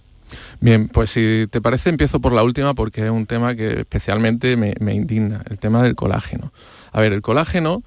[0.60, 4.56] Bien, pues si te parece empiezo por la última porque es un tema que especialmente
[4.56, 6.52] me, indigna, el tema del colágeno.
[6.92, 7.82] A ver, el colágeno,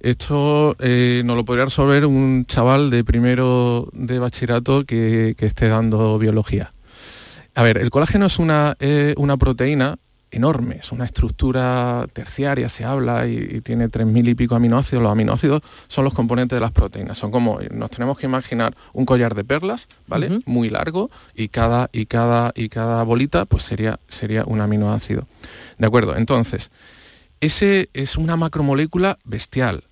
[0.00, 5.68] esto eh, nos lo podría resolver un chaval de primero de bachillerato que, que esté
[5.68, 6.72] dando biología.
[7.56, 9.98] A ver, el colágeno es una, eh, una proteína
[10.36, 15.02] enorme, es una estructura terciaria, se habla, y, y tiene 3.000 y pico aminoácidos.
[15.02, 17.18] Los aminoácidos son los componentes de las proteínas.
[17.18, 20.40] Son como, nos tenemos que imaginar un collar de perlas, ¿vale?
[20.46, 25.26] Muy largo, y cada, y cada, y cada bolita pues sería, sería un aminoácido.
[25.78, 26.16] ¿De acuerdo?
[26.16, 26.70] Entonces,
[27.40, 29.84] ese es una macromolécula bestial.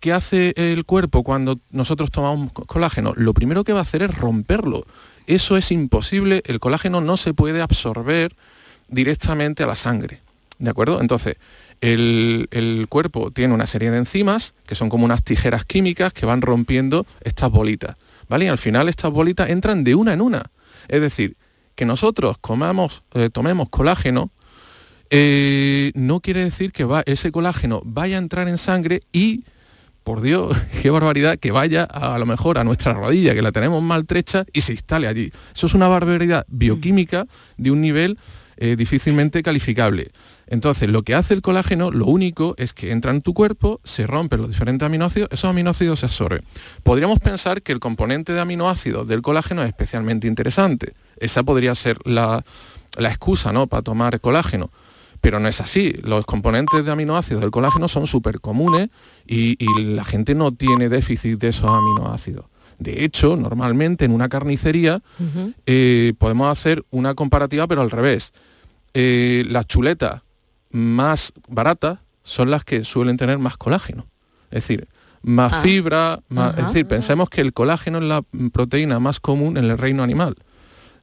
[0.00, 3.14] ¿Qué hace el cuerpo cuando nosotros tomamos co- colágeno?
[3.16, 4.84] Lo primero que va a hacer es romperlo.
[5.26, 8.36] Eso es imposible, el colágeno no se puede absorber
[8.94, 10.20] directamente a la sangre.
[10.58, 11.00] ¿De acuerdo?
[11.00, 11.36] Entonces,
[11.80, 16.42] el, cuerpo tiene una serie de enzimas que son como unas tijeras químicas que van
[16.42, 17.96] rompiendo estas bolitas.
[18.28, 18.46] ¿Vale?
[18.46, 20.50] Y al final estas bolitas entran de una en una.
[20.88, 21.36] Es decir,
[21.74, 24.30] que nosotros comamos, eh, tomemos colágeno,
[25.10, 29.44] eh, no quiere decir que va, ese colágeno vaya a entrar en sangre y
[30.04, 33.52] por Dios, qué barbaridad que vaya a, a lo mejor a nuestra rodilla, que la
[33.52, 35.32] tenemos maltrecha, y se instale allí.
[35.54, 37.26] Eso es una barbaridad bioquímica
[37.56, 38.18] de un nivel
[38.56, 40.10] eh, difícilmente calificable.
[40.46, 44.06] Entonces, lo que hace el colágeno, lo único es que entra en tu cuerpo, se
[44.06, 46.42] rompen los diferentes aminoácidos, esos aminoácidos se absorben.
[46.82, 50.94] Podríamos pensar que el componente de aminoácidos del colágeno es especialmente interesante.
[51.16, 52.44] Esa podría ser la,
[52.96, 53.66] la excusa ¿no?
[53.66, 54.70] para tomar colágeno.
[55.20, 55.94] Pero no es así.
[56.02, 58.90] Los componentes de aminoácidos del colágeno son súper comunes
[59.26, 62.44] y, y la gente no tiene déficit de esos aminoácidos.
[62.78, 65.00] De hecho, normalmente en una carnicería
[65.66, 68.32] eh, podemos hacer una comparativa, pero al revés.
[68.94, 70.22] Eh, las chuletas
[70.70, 74.06] más baratas son las que suelen tener más colágeno.
[74.50, 74.88] Es decir,
[75.22, 75.62] más Ah.
[75.62, 79.78] fibra, más- es decir, pensemos que el colágeno es la proteína más común en el
[79.78, 80.36] reino animal.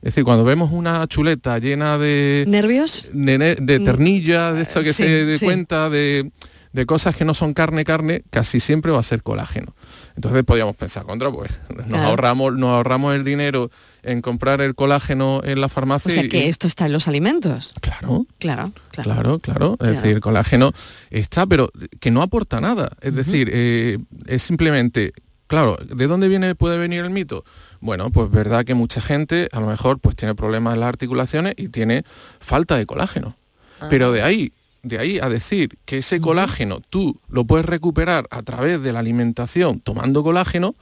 [0.02, 3.10] Es decir, cuando vemos una chuleta llena de, ¿Nervios?
[3.14, 3.84] de, de Mm.
[3.86, 5.46] ternilla, de esto que Sí, se dé sí.
[5.46, 6.32] cuenta de,
[6.74, 9.76] de cosas que no son carne, carne, casi siempre va a ser colágeno.
[10.22, 12.04] Entonces podríamos pensar contra, pues nos Claro.
[12.10, 13.72] ahorramos, nos ahorramos el dinero
[14.04, 16.12] en comprar el colágeno en la O farmacia.
[16.14, 17.74] sea y- que esto está en los alimentos.
[17.82, 18.28] Claro.
[18.38, 19.12] Claro, claro.
[19.12, 19.78] Claro, claro.
[19.78, 19.78] Claro.
[19.92, 20.74] Es decir, el colágeno
[21.10, 22.92] está, pero que no aporta nada.
[23.02, 25.14] Es decir, eh, es simplemente,
[25.48, 27.44] claro, ¿de dónde viene, puede venir el mito?
[27.80, 31.56] Bueno, pues verdad que mucha gente a lo mejor pues tiene problemas en las articulaciones
[31.58, 32.04] y tiene
[32.40, 33.36] falta de colágeno.
[33.90, 34.54] Pero de ahí,
[34.84, 39.00] de ahí a decir que ese colágeno tú lo puedes recuperar a través de la
[39.00, 40.76] alimentación tomando colágeno,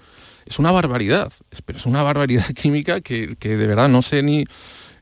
[0.45, 1.31] es una barbaridad.
[1.51, 4.45] Es- Pero es una barbaridad química que, que de verdad no sé ni...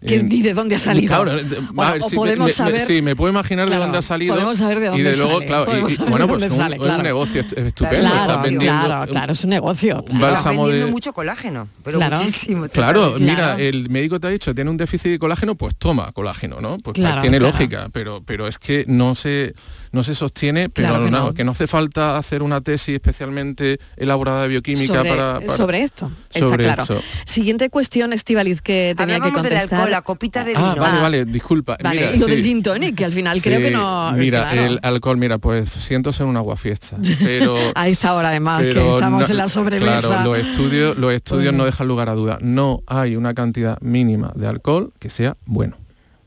[0.05, 1.07] Que eh, ni de dónde ha salido.
[1.23, 3.85] Claro, a ver, o sí, me- podemos me- saber- sí, me puedo imaginar Claro, de
[3.87, 4.35] dónde ha salido.
[4.35, 6.75] podemos saber de y dónde de luego, sale, claro, y- y, bueno, pues un, sale,
[6.77, 7.03] un claro.
[7.03, 7.99] negocio est- estupendo.
[8.01, 9.97] Claro, estás vendiendo claro, claro, es un negocio.
[9.97, 10.33] un claro.
[10.35, 10.91] bálsamo vendiendo de...
[10.91, 12.17] mucho colágeno, pero Claro.
[12.17, 12.67] muchísimo.
[12.67, 16.61] Claro, mira, el médico te ha dicho, tiene un déficit de colágeno, pues toma colágeno,
[16.61, 16.77] ¿no?
[16.77, 17.51] Pues Claro, tiene claro.
[17.53, 19.55] lógica, pero, pero es que no se,
[19.91, 21.33] no se sostiene, pero Claro que no, no.
[21.33, 25.83] que no hace falta hacer una tesis especialmente elaborada de bioquímica sobre, para, para- sobre
[25.83, 26.81] esto, está sobre claro.
[26.83, 27.01] esto.
[27.25, 29.79] Siguiente cuestión, Estivaliz, que tenía que Hablábamos del contestar.
[29.79, 30.65] alcohol, la copita de vino.
[30.65, 31.77] Ah, vale, vale, disculpa.
[31.83, 32.31] Vale, mira, lo sí.
[32.31, 34.11] del gin tonic, que al final creo que no...
[34.13, 34.61] Mira, claro.
[34.65, 37.55] el alcohol, mira, pues siento ser un aguafiesta, pero...
[37.75, 39.99] A esta hora además, que estamos no- en la sobremesa.
[40.07, 42.37] Claro, los estudios, los estudios no dejan lugar a duda.
[42.41, 45.77] No hay una cantidad mínima de alcohol que sea bueno.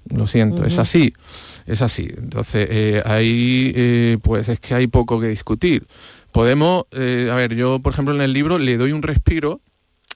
[0.09, 1.13] Lo siento, es así.
[1.71, 2.09] Es así.
[2.17, 5.87] Entonces, eh, ahí eh, pues es que hay poco que discutir.
[6.33, 9.61] Podemos, eh, a ver, yo por ejemplo en el libro le doy un respiro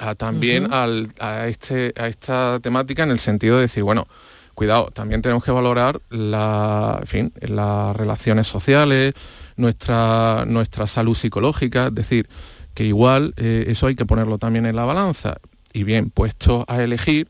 [0.00, 4.06] a, también al- a, este, a esta temática en el sentido de decir, bueno,
[4.54, 9.14] cuidado, también tenemos que valorar la, en fin, las relaciones sociales,
[9.56, 12.28] nuestra, nuestra salud psicológica, es decir,
[12.74, 15.36] que igual eh, eso hay que ponerlo también en la balanza.
[15.72, 17.28] Y bien, puesto a elegir,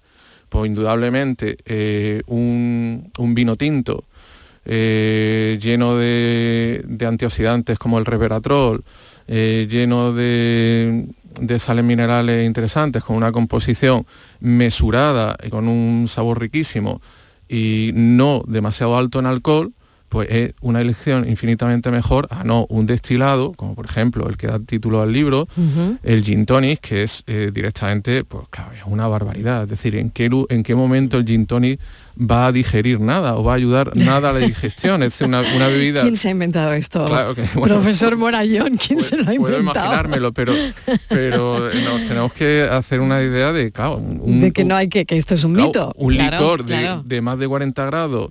[0.50, 4.04] pues indudablemente eh, un, un vino tinto
[4.64, 8.84] eh, lleno de, de antioxidantes como el resveratrol,
[9.26, 11.06] eh, lleno de,
[11.40, 14.06] de sales minerales interesantes, con una composición
[14.40, 17.00] mesurada y con un sabor riquísimo
[17.48, 19.72] y no demasiado alto en alcohol,
[20.08, 24.46] pues es una elección infinitamente mejor a no un destilado, como por ejemplo el que
[24.46, 25.48] da título al libro,
[26.04, 29.64] el gin tonic, que es eh, directamente, pues claro, es una barbaridad.
[29.64, 31.80] Es decir, ¿en qué, en qué momento el gin tonic
[32.18, 35.02] va a digerir nada o va a ayudar nada a la digestión?
[35.02, 36.02] Es una, una bebida...
[36.02, 37.04] ¿Quién se ha inventado esto?
[37.06, 39.86] Claro que, bueno, Profesor Morayón, ¿quién se lo ha Puedo inventado?
[39.86, 40.52] imaginármelo, pero,
[41.08, 44.88] pero eh, nos tenemos que hacer una idea de, claro, un, de que no hay
[44.88, 45.92] que, que esto es un claro, mito.
[45.96, 48.30] un Claro, licor de, de más de 40 grados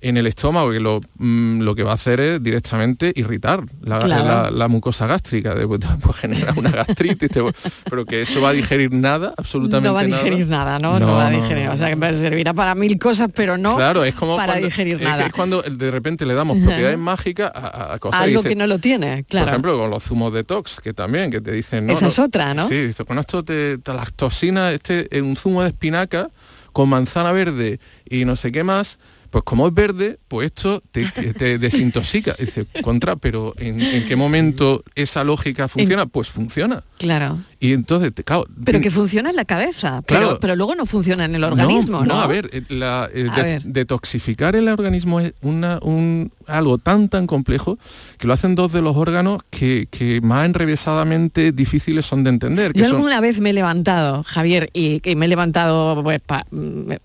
[0.00, 3.98] en el estómago que lo, mm, lo que va a hacer es directamente irritar la,
[4.00, 4.24] Claro.
[4.24, 7.42] la- la mucosa gástrica, de, pues, pues genera una gastritis, te-
[7.88, 10.22] pero que eso va a digerir nada, absolutamente No va a nada.
[10.22, 10.98] digerir nada, ¿no?
[10.98, 11.68] No, No, va a digerir.
[11.68, 14.94] O sea, que servirá para mil cosas, pero no Claro, es como para cuando, digerir
[14.94, 15.26] es nada.
[15.26, 18.66] es cuando de repente le damos propiedades mágicas a, a cosas Algo dice- que no
[18.66, 19.46] lo tiene, claro.
[19.46, 21.86] Por ejemplo, con los zumos detox, que también, que te dicen...
[21.86, 22.68] No, Esa no, es otra, ¿no?
[22.68, 26.28] Sí, dice, con esto te, te las toxinas, este, en un zumo de espinaca
[26.72, 28.98] con manzana verde y no sé qué más,
[29.30, 32.34] pues como es verde, pues esto te, te- te desintoxica.
[32.38, 36.04] Dice, contra, pero ¿en, en qué momento esa lógica funciona?
[36.06, 36.82] Pues funciona.
[36.98, 37.38] Claro.
[37.64, 38.44] Y entonces, claro...
[38.64, 40.38] Pero que funciona en la cabeza, pero, Claro.
[40.40, 42.20] pero luego no funciona en el organismo, ¿no?
[42.20, 43.62] a ver, eh, la- eh, A de- ver.
[43.62, 47.78] detoxificar el organismo es una, un, algo tan tan complejo
[48.18, 52.72] que lo hacen dos de los órganos que, que más enrevesadamente difíciles son de entender.
[52.72, 56.18] Que Yo son- alguna vez me he levantado, Javier, y, y me he levantado, pues,
[56.20, 56.44] pa-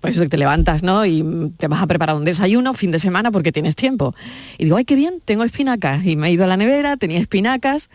[0.01, 1.05] pues te levantas, ¿no?
[1.05, 1.23] Y
[1.57, 4.15] te vas a preparar un desayuno fin de semana porque tienes tiempo.
[4.57, 6.03] Y digo, ay, qué bien, tengo espinacas.
[6.03, 7.91] Y me he ido a la nevera, tenía espinacas.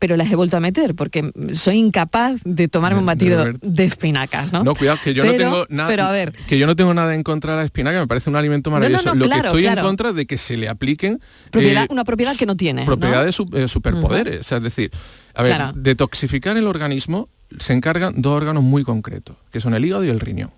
[0.00, 4.50] Pero las he vuelto a meter porque soy incapaz de tomarme un batido de, espinacas,
[4.50, 4.64] ¿no?
[4.64, 5.90] No, cuidado, que yo no tengo nada.
[5.90, 6.32] Pero a ver.
[6.48, 9.14] Que yo no tengo nada en contra de la espinaca, me parece un alimento maravilloso.
[9.14, 11.20] Lo que estoy en contra de que se le apliquen.
[11.50, 12.86] Propiedad, una propiedad que no tiene.
[12.86, 14.40] Propiedades de superpoderes.
[14.40, 14.90] O sea, es decir,
[15.34, 17.28] a ver, detoxificar el organismo
[17.58, 20.50] se encargan dos órganos muy concretos, que son el hígado y el riñón.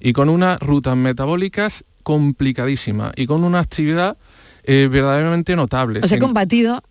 [0.00, 4.16] Y con unas rutas metabólicas complicadísimas y con una actividad
[4.64, 6.00] eh, verdaderamente notable.
[6.02, 6.82] O sea, combatido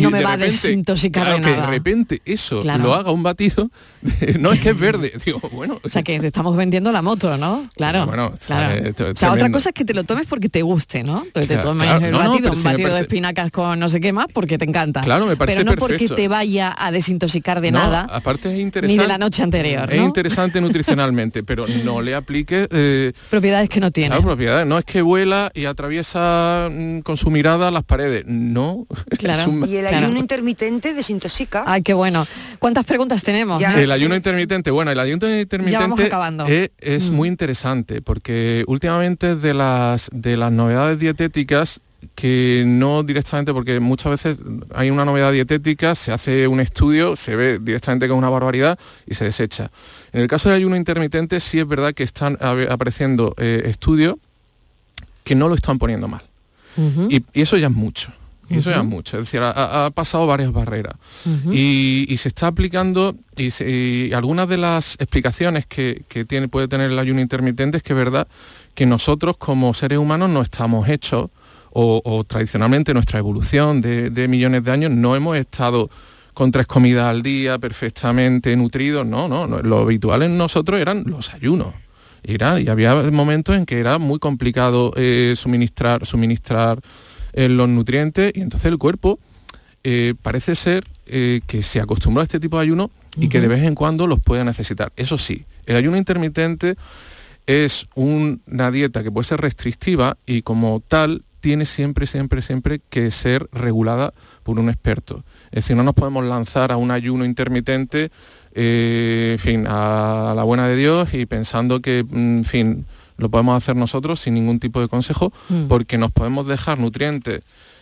[0.00, 3.70] no me va a desintoxicar claro, de que de repente eso lo haga un batido,
[4.38, 5.78] no es que es verde, digo, bueno.
[5.82, 7.68] O sea, que te estamos vendiendo la moto, ¿no?
[7.76, 8.06] Claro.
[8.06, 8.90] Bueno, claro.
[9.12, 11.26] o sea, otra cosa es que te lo tomes porque te guste, ¿no?
[11.34, 14.58] Que te tomes el batido, un batido de espinacas con no sé qué más porque
[14.58, 15.00] te encanta.
[15.02, 18.06] Claro, me parece Pero no porque te vaya a desintoxicar de nada.
[18.10, 18.96] Aparte es interesante.
[18.96, 19.92] Ni de la noche anterior.
[19.92, 24.10] Es interesante nutricionalmente, pero no le aplique eh, propiedades que no tiene.
[24.10, 24.66] Claro, propiedades.
[24.66, 28.24] No es que vuela y atraviesa mm, con su mirada las paredes.
[28.26, 28.86] No.
[29.18, 29.50] Claro.
[29.66, 31.64] Y el ayuno intermitente desintoxica.
[31.66, 32.26] Ay, qué bueno.
[32.58, 33.62] ¿Cuántas preguntas tenemos?
[33.62, 36.10] El ayuno intermitente, bueno, el ayuno intermitente
[36.48, 37.14] es, es mm.
[37.14, 41.80] muy interesante porque últimamente de las de las novedades dietéticas
[42.14, 44.38] que no directamente, porque muchas veces
[44.74, 48.78] hay una novedad dietética, se hace un estudio, se ve directamente que es una barbaridad
[49.06, 49.70] y se desecha.
[50.12, 54.16] En el caso del ayuno intermitente sí es verdad que están apareciendo eh, estudios
[55.24, 56.22] que no lo están poniendo mal.
[57.08, 58.12] y, eso ya es mucho.
[58.50, 60.94] Y eso ya es mucho, es decir, ha, pasado varias barreras.
[61.52, 67.20] y, se está aplicando, y, algunas de las explicaciones que, tiene, puede tener el ayuno
[67.20, 68.26] intermitente es que es verdad
[68.74, 71.30] que nosotros como seres humanos no estamos hechos,
[71.70, 75.90] o, tradicionalmente nuestra evolución de, millones de años no hemos estado
[76.34, 81.34] con tres comidas al día, perfectamente nutridos, no, no, lo habitual en nosotros eran los
[81.34, 81.74] ayunos.
[82.22, 86.80] Era, y había momentos en que era muy complicado eh, suministrar, suministrar
[87.46, 89.18] los nutrientes y entonces el cuerpo
[89.84, 93.48] eh, parece ser eh, que se acostumbró a este tipo de ayuno y que de
[93.48, 94.92] vez en cuando los puede necesitar.
[94.96, 96.76] Eso sí, el ayuno intermitente
[97.46, 103.10] es una dieta que puede ser restrictiva y como tal tiene siempre, siempre, siempre que
[103.10, 104.12] ser regulada
[104.42, 105.24] por un experto.
[105.50, 108.10] Es decir, no nos podemos lanzar a un ayuno intermitente,
[108.52, 112.86] eh, en fin, a la buena de Dios y pensando que, mm, en fin,
[113.18, 115.66] lo podemos hacer nosotros sin ningún tipo de consejo, mm.
[115.66, 117.40] porque nos podemos dejar nutrientes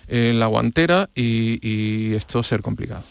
[0.09, 3.05] en la guantera y, esto ser complicado.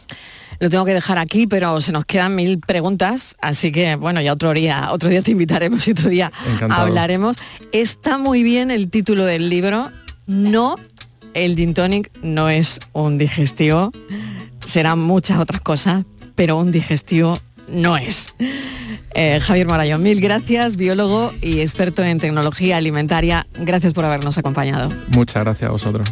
[0.60, 4.34] Lo tengo que dejar aquí, pero se nos quedan mil preguntas, así que bueno, ya
[4.34, 6.32] otro día, otro día te invitaremos y otro día
[6.70, 7.38] hablaremos.
[7.72, 9.92] Está muy bien el título del libro.
[10.28, 10.76] No,
[11.34, 13.92] el gin tonic no es un digestivo,
[14.66, 16.06] serán muchas otras cosas,
[16.36, 18.34] pero un digestivo no es.
[19.14, 23.48] Eh, Javier Marayón, mil gracias, biólogo y experto en tecnología alimentaria.
[23.54, 24.90] Gracias por habernos acompañado.
[25.08, 26.12] Muchas gracias a vosotros.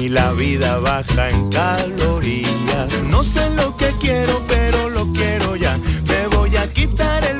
[0.00, 3.02] ni la vida baja en calorías.
[3.04, 5.78] No sé lo que quiero, pero lo quiero ya.
[6.08, 7.39] Me voy a quitar el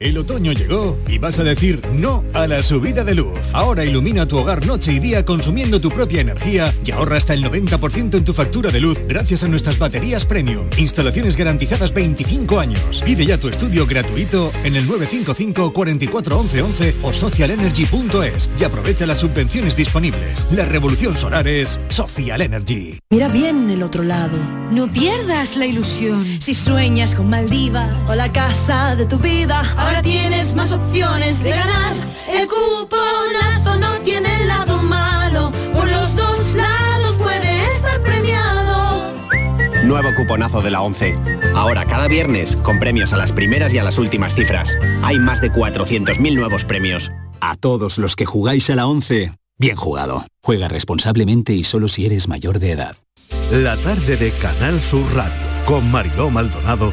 [0.00, 3.38] El otoño llegó y vas a decir no a la subida de luz.
[3.52, 7.44] Ahora ilumina tu hogar noche y día consumiendo tu propia energía y ahorra hasta el
[7.44, 10.66] 90% en tu factura de luz gracias a nuestras baterías premium.
[10.78, 13.02] Instalaciones garantizadas 25 años.
[13.04, 19.06] Pide ya tu estudio gratuito en el 955 44 11 11 o socialenergy.es y aprovecha
[19.06, 20.48] las subvenciones disponibles.
[20.50, 22.98] La revolución solar es Social Energy.
[23.10, 24.36] Mira bien el otro lado.
[24.72, 26.26] No pierdas la ilusión.
[26.40, 29.62] Si sueñas con Maldivas o la casa de tu vida,
[29.94, 31.94] ahora tienes más opciones de ganar.
[32.28, 35.52] El cuponazo no tiene lado malo.
[35.72, 39.12] Por los dos lados puede estar premiado.
[39.84, 41.16] Nuevo cuponazo de la 11.
[41.54, 44.76] Ahora cada viernes con premios a las primeras y a las últimas cifras.
[45.02, 47.12] Hay más de 400.000 nuevos premios.
[47.40, 50.24] A todos los que jugáis a la 11, bien jugado.
[50.42, 52.96] Juega responsablemente y solo si eres mayor de edad.
[53.52, 56.92] La tarde de Canal Sur Radio con Mariló Maldonado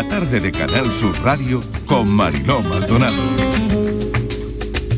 [0.00, 3.22] La tarde de Canal Sur Radio con Mariló Maldonado.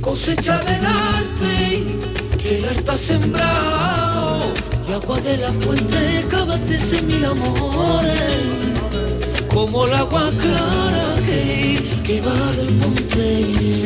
[0.00, 1.84] cosecha del arte,
[2.40, 4.54] que el arte ha sembrado,
[4.88, 8.12] y agua de la fuente cábate mil amores,
[9.52, 13.82] como el agua clara que, que va del monte.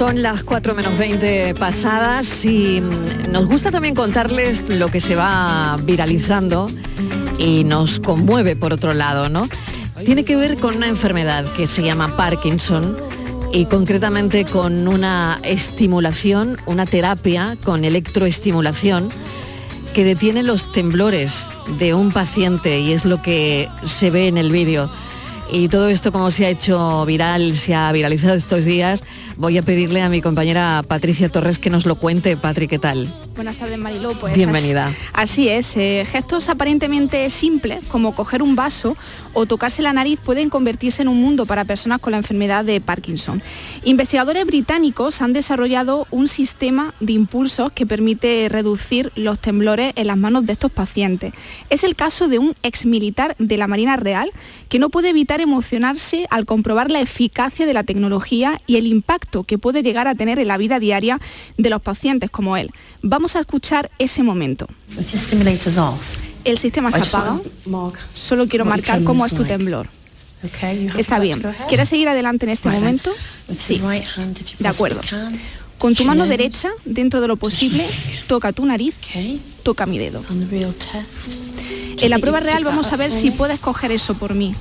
[0.00, 5.14] Son las 4 menos 20 pasadas y mm, nos gusta también contarles lo que se
[5.14, 6.70] va viralizando
[7.38, 9.46] y nos conmueve por otro lado, ¿no?
[10.04, 12.96] Tiene que ver con una enfermedad que se llama Parkinson
[13.52, 19.10] y concretamente con una estimulación, una terapia con electroestimulación
[19.94, 21.46] que detiene los temblores
[21.78, 24.90] de un paciente y es lo que se ve en el vídeo.
[25.52, 29.02] Y todo esto como se ha hecho viral, se ha viralizado estos días,
[29.36, 32.36] voy a pedirle a mi compañera Patricia Torres que nos lo cuente.
[32.36, 33.08] Patri, ¿qué tal?
[33.40, 34.12] Buenas tardes, Mariló.
[34.20, 34.88] Pues Bienvenida.
[35.14, 38.98] as- Así es, eh, gestos aparentemente simples como coger un vaso
[39.32, 42.82] o tocarse la nariz pueden convertirse en un mundo para personas con la enfermedad de
[42.82, 43.42] Parkinson.
[43.82, 50.18] Investigadores británicos han desarrollado un sistema de impulsos que permite reducir los temblores en las
[50.18, 51.32] manos de estos pacientes.
[51.70, 54.32] Es el caso de un exmilitar de la Marina Real
[54.68, 59.44] que no puede evitar emocionarse al comprobar la eficacia de la tecnología y el impacto
[59.44, 61.18] que puede llegar a tener en la vida diaria
[61.56, 62.70] de los pacientes como él.
[63.00, 64.66] Vamos a escuchar ese momento.
[66.44, 67.40] El sistema se apaga.
[68.14, 69.88] Solo quiero marcar cómo es tu temblor.
[70.96, 71.42] Está bien.
[71.68, 73.10] ¿Quieres seguir adelante en este momento?
[73.56, 73.80] Sí.
[74.58, 75.00] De acuerdo.
[75.78, 77.86] Con tu mano derecha, dentro de lo posible,
[78.26, 78.94] toca tu nariz,
[79.62, 80.22] toca mi dedo.
[80.28, 84.54] En la prueba real vamos a ver si puedes coger eso por mí.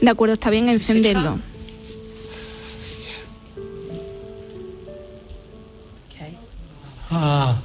[0.00, 1.38] De acuerdo, está bien encenderlo.
[6.08, 6.36] Okay.
[7.10, 7.56] Ah,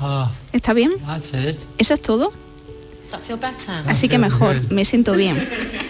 [0.00, 0.92] ah, ¿Está bien?
[1.06, 1.60] that's it.
[1.78, 2.32] ¿Eso es todo?
[3.86, 5.48] Así que mejor, me siento bien.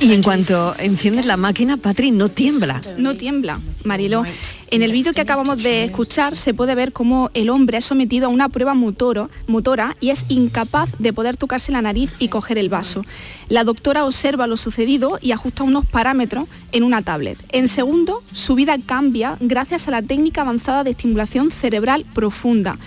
[0.00, 2.80] Y en cuanto enciendes la máquina, Patri, no tiembla.
[2.98, 4.24] No tiembla, Mariló.
[4.70, 8.26] En el vídeo que acabamos de escuchar se puede ver cómo el hombre es sometido
[8.26, 12.58] a una prueba motoro- motora y es incapaz de poder tocarse la nariz y coger
[12.58, 13.04] el vaso.
[13.48, 17.38] La doctora observa lo sucedido y ajusta unos parámetros en una tablet.
[17.50, 22.78] En segundo, su vida cambia gracias a la técnica avanzada de estimulación cerebral profunda.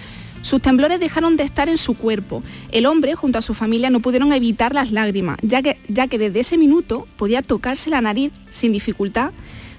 [0.41, 2.43] Sus temblores dejaron de estar en su cuerpo.
[2.71, 6.17] El hombre, junto a su familia, no pudieron evitar las lágrimas, ya que, ya que
[6.17, 9.31] desde ese minuto podía tocarse la nariz sin dificultad,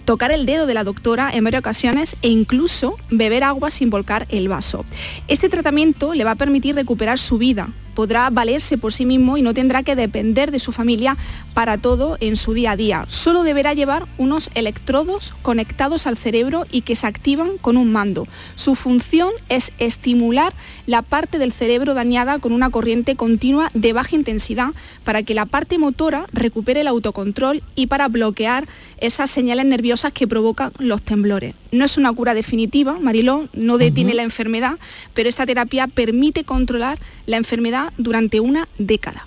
[0.05, 4.27] tocar el dedo de la doctora en varias ocasiones e incluso beber agua sin volcar
[4.31, 4.85] el vaso.
[5.29, 9.43] Este tratamiento le va a permitir recuperar su vida podrá valerse por sí mismo y
[9.43, 11.17] no tendrá que depender de su familia
[11.55, 13.07] para todo en su día a día.
[13.09, 18.27] Solo deberá llevar unos electrodos conectados al cerebro y que se activan con un mando.
[18.55, 20.53] Su función es estimular
[20.87, 24.71] la parte del cerebro dañada con una corriente continua de baja intensidad
[25.05, 28.69] para que la parte motora recupere el autocontrol y para bloquear
[28.99, 31.55] esas señales nerviosas que provocan los temblores.
[31.73, 34.79] No es una cura definitiva, Mariló, no detiene la enfermedad,
[35.15, 39.27] pero esta terapia permite controlar la enfermedad durante una década.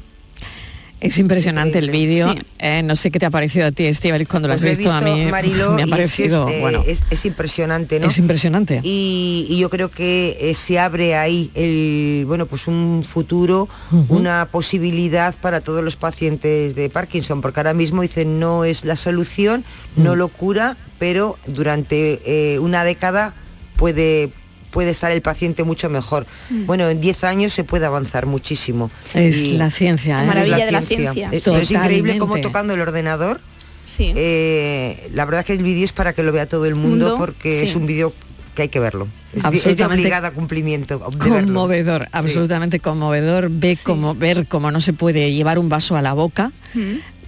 [1.00, 2.34] Es impresionante el vídeo.
[2.60, 4.94] Eh, no sé qué te ha parecido a ti, Estivaliz, cuando lo has Pues visto,
[4.94, 5.26] a mí.
[5.30, 8.08] Mariló, me ha es que parecido, es, eh, bueno, es, es impresionante, ¿no?
[8.08, 8.80] es impresionante.
[8.84, 13.68] Y, y yo creo que eh, se abre ahí el, bueno, pues un futuro,
[14.08, 18.96] una posibilidad para todos los pacientes de Parkinson, porque ahora mismo dicen no es la
[18.96, 19.66] solución,
[19.98, 20.18] no Mm.
[20.18, 23.34] lo cura, pero durante eh, una década
[23.76, 24.30] puede
[24.74, 26.26] puede estar el paciente mucho mejor.
[26.50, 26.66] Mm.
[26.66, 28.90] Bueno, en 10 años se puede avanzar muchísimo.
[29.14, 30.22] Es la ciencia, ¿eh?
[30.24, 31.30] es maravilla de la ciencia.
[31.32, 33.40] Es, pero es increíble cómo tocando el ordenador.
[33.86, 34.12] Sí.
[34.16, 37.18] eh, la verdad que el vídeo es para que lo vea todo el mundo, Mundo,
[37.18, 37.66] porque sí.
[37.66, 38.14] es un vídeo
[38.56, 39.08] que hay que verlo.
[39.36, 40.98] Es, es de obligada cumplimiento.
[41.00, 41.34] de verlo.
[41.46, 43.50] Conmovedor, absolutamente conmovedor.
[43.52, 46.52] Ve como, ver cómo no se puede llevar un vaso a la boca,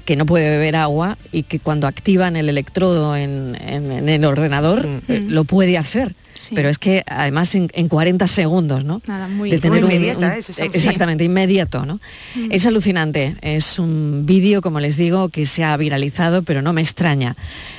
[0.06, 4.24] que no puede beber agua y que cuando activan el electrodo en, en- en el
[4.26, 5.32] ordenador eh, Mm.
[5.32, 6.16] lo puede hacer.
[6.48, 6.54] Sí.
[6.56, 9.02] Pero es que además en, en 40 segundos, ¿no?
[9.08, 10.66] Nada, muy, de tener Muy un- inmediata, un- ¿eh?
[10.66, 11.96] Eh, exactamente inmediato no
[12.36, 12.50] Mm.
[12.52, 16.82] es alucinante es un vídeo como les digo que se ha viralizado pero no me
[16.82, 17.36] extraña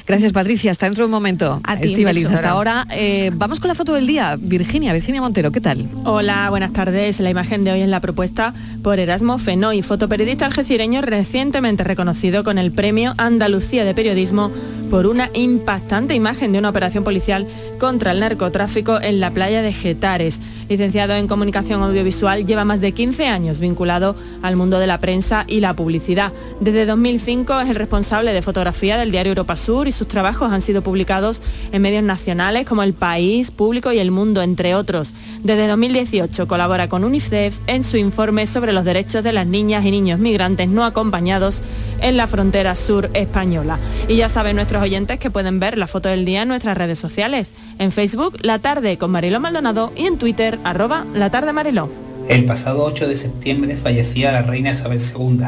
[0.07, 3.75] gracias Patricia hasta dentro de un momento A ti, hasta ahora eh, vamos con la
[3.75, 7.21] foto del día Virginia Virginia Montero qué tal Hola, buenas tardes.
[7.21, 12.59] La imagen de hoy es la propuesta por Erasmo Fenoy, fotoperiodista algecireño recientemente reconocido con
[12.59, 14.51] el Premio Andalucía de Periodismo
[14.91, 17.47] por una impactante imagen de una operación policial
[17.79, 20.41] contra el narcotráfico en la playa de Getares.
[20.71, 25.45] Licenciado en Comunicación Audiovisual, lleva más de 15 años vinculado al mundo de la prensa
[25.47, 26.33] y la publicidad.
[26.59, 30.63] Desde 2005 es el responsable de fotografía del diario Europa Sur y sus trabajos han
[30.63, 35.13] sido publicados en medios nacionales como El País, Público y El Mundo, entre otros.
[35.45, 39.91] Desde 2018 colabora con UNICEF en su informe sobre los derechos de las niñas y
[39.91, 41.63] niños migrantes no acompañados
[42.01, 43.79] en la frontera sur española.
[44.09, 46.99] Y ya saben nuestros oyentes que pueden ver la foto del día en nuestras redes
[46.99, 47.53] sociales.
[47.79, 51.91] En Facebook, La Tarde con Mariló Maldonado y en Twitter, arroba La Tarde Mariló.
[52.29, 55.47] El pasado 8 de septiembre fallecía la reina Isabel II,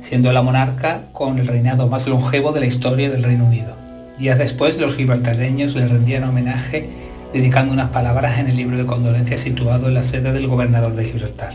[0.00, 3.76] siendo la monarca con el reinado más longevo de la historia del Reino Unido.
[4.18, 6.90] Días después, los gibraltareños le rendían homenaje
[7.32, 11.04] dedicando unas palabras en el libro de condolencias situado en la sede del gobernador de
[11.04, 11.54] Gibraltar.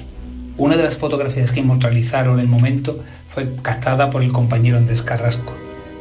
[0.58, 3.04] Una de las fotografías que inmortalizaron el momento
[3.36, 5.54] fue captada por el compañero Andrés Carrasco.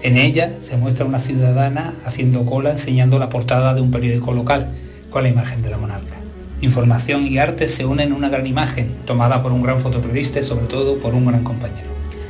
[0.03, 4.69] En ella se muestra una ciudadana haciendo cola enseñando la portada de un periódico local
[5.11, 6.15] con la imagen de la monarca.
[6.61, 10.43] Información y arte se unen en una gran imagen, tomada por un gran fotoperiodista y
[10.45, 11.89] sobre todo por un gran compañero.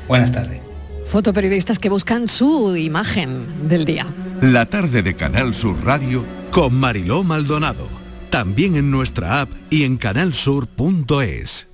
[0.09, 0.61] Buenas tardes.
[1.07, 4.07] fotoperiodistas que buscan su imagen del día
[4.41, 7.89] La tarde de Canal Sur Radio con Mariló Maldonado.
[8.31, 11.74] También en nuestra app y en canalsur.es.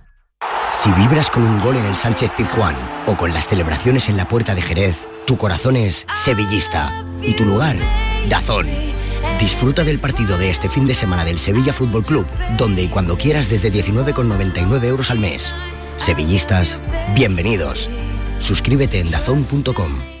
[0.83, 2.75] Si vibras con un gol en el Sánchez Pizjuán
[3.05, 7.45] o con las celebraciones en la Puerta de Jerez, tu corazón es sevillista y tu
[7.45, 7.75] lugar,
[8.27, 8.65] Dazón.
[9.39, 12.25] Disfruta del partido de este fin de semana del Sevilla Fútbol Club,
[12.57, 15.53] donde y cuando quieras desde 19,99 euros al mes.
[15.97, 16.81] Sevillistas,
[17.13, 17.87] bienvenidos.
[18.39, 20.20] Suscríbete en dazón.com.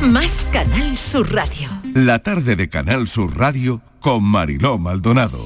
[0.00, 1.68] más Canal Sur Radio.
[1.94, 5.38] La tarde de Canal Sur Radio con Mariló Maldonado.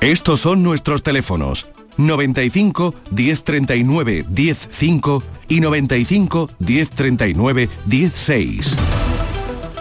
[0.00, 1.66] Estos son nuestros teléfonos
[1.96, 8.76] 95 1039 105 y 95 1039 16.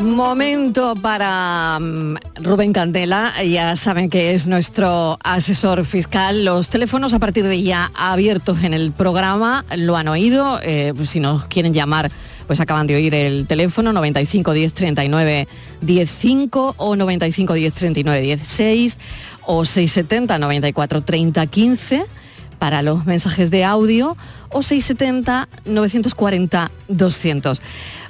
[0.02, 6.44] Momento para mm, Rubén Candela, ya saben que es nuestro asesor fiscal.
[6.44, 11.22] Los teléfonos a partir de ya abiertos en el programa, lo han oído, eh, si
[11.22, 12.12] nos quieren llamar,
[12.48, 15.48] pues acaban de oír el teléfono 95 10 39
[15.86, 18.98] 15 o 95 10 39 16
[19.44, 22.06] o 670 94 30 15
[22.60, 24.18] para los mensajes de audio
[24.50, 27.62] o 670 940 200.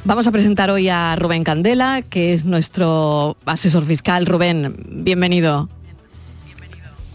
[0.04, 4.26] Vamos a presentar hoy a Rubén Candela, que es nuestro asesor fiscal.
[4.26, 5.68] Rubén, bienvenido.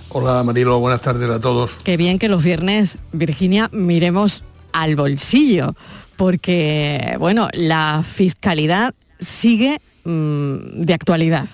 [0.08, 1.70] Hola Marilo, buenas tardes a todos.
[1.84, 4.42] Qué bien que los viernes, Virginia, miremos
[4.72, 5.74] al bolsillo,
[6.20, 11.48] porque, bueno, la fiscalidad sigue mm, de actualidad.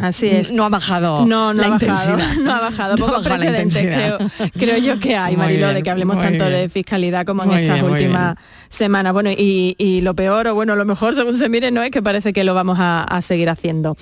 [0.00, 0.52] así es.
[0.52, 2.36] No ha bajado No, no la ha bajado, intensidad.
[2.44, 4.18] no ha bajado, No precedentes intensidad.
[4.18, 7.58] creo, creo yo que hay, Marilo, de que hablemos tanto de fiscalidad como en Muy
[7.58, 8.36] estas bien, últimas
[8.68, 9.12] semanas.
[9.12, 12.00] Bueno, y, y lo peor, o bueno, lo mejor según se mire, no es que
[12.00, 13.96] parece que lo vamos a, a seguir haciendo.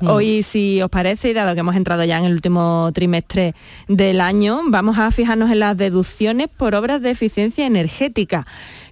[0.00, 0.08] Mm.
[0.08, 3.54] Hoy, si os parece, y dado que hemos entrado ya en el último trimestre
[3.88, 8.46] del año, vamos a fijarnos en las deducciones por obras de eficiencia energética.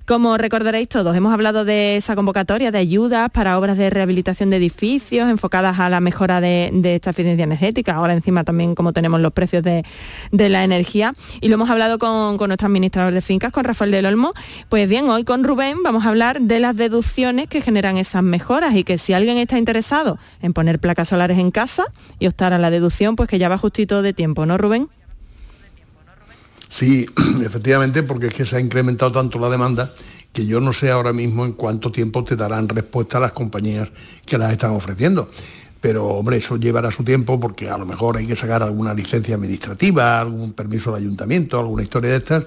[0.06, 4.58] Como recordaréis todos, hemos hablado de esa convocatoria de ayudas para obras de rehabilitación de
[4.58, 7.96] edificios enfocadas a la mejora de, de esta eficiencia energética.
[7.96, 9.82] Ahora encima también como tenemos los precios de,
[10.30, 11.12] la energía.
[11.40, 14.32] Y lo hemos hablado con, con nuestro administrador de fincas, con Rafael del Olmo.
[14.68, 18.76] Pues bien, hoy con Rubén vamos a hablar de las deducciones que generan esas mejoras
[18.76, 21.82] y que si alguien está interesado en poner placas solares en casa
[22.20, 24.88] y optar a la deducción, pues que ya va justito de tiempo, ¿no, Rubén?
[26.68, 27.06] Sí,
[27.44, 29.92] efectivamente, porque es que se ha incrementado tanto la demanda
[30.32, 33.88] que yo no sé ahora mismo en cuánto tiempo te darán respuesta las compañías
[34.26, 35.30] que las están ofreciendo.
[35.80, 39.36] Pero, hombre, eso llevará su tiempo porque a lo mejor hay que sacar alguna licencia
[39.36, 42.44] administrativa, algún permiso del ayuntamiento, alguna historia de estas.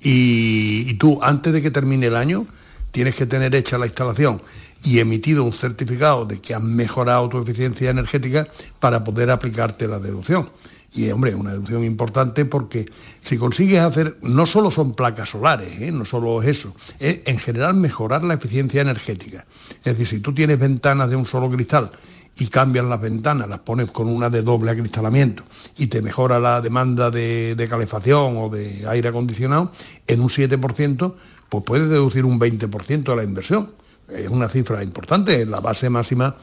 [0.00, 2.46] Y, y tú, antes de que termine el año,
[2.90, 4.40] tienes que tener hecha la instalación
[4.84, 8.46] y emitido un certificado de que has mejorado tu eficiencia energética
[8.80, 10.48] para poder aplicarte la deducción.
[10.94, 12.86] Y hombre, una deducción importante porque
[13.22, 15.92] si consigues hacer, no solo son placas solares, ¿eh?
[15.92, 19.44] no solo es eso, es en general mejorar la eficiencia energética.
[19.84, 21.90] Es decir, si tú tienes ventanas de un solo cristal
[22.38, 25.42] y cambias las ventanas, las pones con una de doble acristalamiento
[25.76, 29.70] y te mejora la demanda de, de calefacción o de aire acondicionado,
[30.06, 31.14] en un 7%,
[31.50, 33.70] pues puedes deducir un 20% de la inversión.
[34.08, 36.34] Es una cifra importante, la base máxima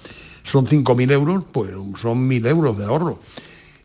[0.44, 3.20] son 5.000 euros, pues son 1.000 euros de ahorro.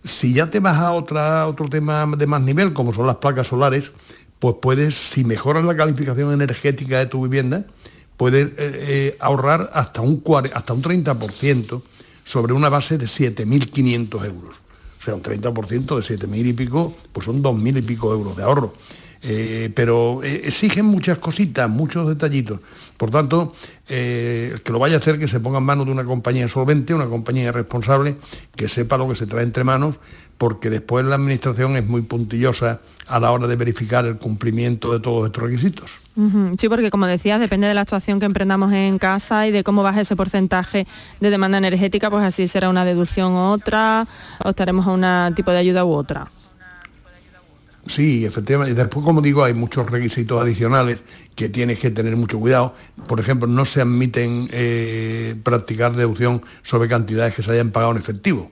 [0.05, 3.49] Si ya te vas a otra, otro tema de más nivel, como son las placas
[3.49, 3.93] solares,
[4.39, 7.65] pues puedes, si mejoras la calificación energética de tu vivienda,
[8.17, 10.23] puedes eh, eh, ahorrar hasta un,
[10.55, 11.83] hasta un 30%
[12.25, 14.57] sobre una base de 7.500 euros.
[15.01, 18.43] O sea, un 30% de 7.000 y pico, pues son 2.000 y pico euros de
[18.43, 18.75] ahorro.
[19.23, 22.61] Eh, pero exigen muchas cositas, muchos detallitos.
[23.01, 23.55] Por tanto,
[23.89, 26.47] eh, el que lo vaya a hacer, que se ponga en manos de una compañía
[26.49, 28.15] solvente, una compañía responsable,
[28.55, 29.97] que sepa lo que se trae entre manos,
[30.37, 35.01] porque después la administración es muy puntillosa a la hora de verificar el cumplimiento de
[35.01, 35.91] todos estos requisitos.
[36.59, 39.83] Sí, porque como decías, depende de la actuación que emprendamos en casa y de cómo
[39.83, 40.87] baje ese porcentaje
[41.21, 44.07] de demanda energética, pues así será una deducción u otra,
[44.45, 46.29] optaremos a un tipo de ayuda u otra.
[47.91, 48.73] Sí, efectivamente.
[48.73, 51.01] Después, como digo, hay muchos requisitos adicionales
[51.35, 52.73] que tienes que tener mucho cuidado.
[53.09, 57.99] Por ejemplo, no se admiten eh, practicar deducción sobre cantidades que se hayan pagado en
[57.99, 58.49] efectivo.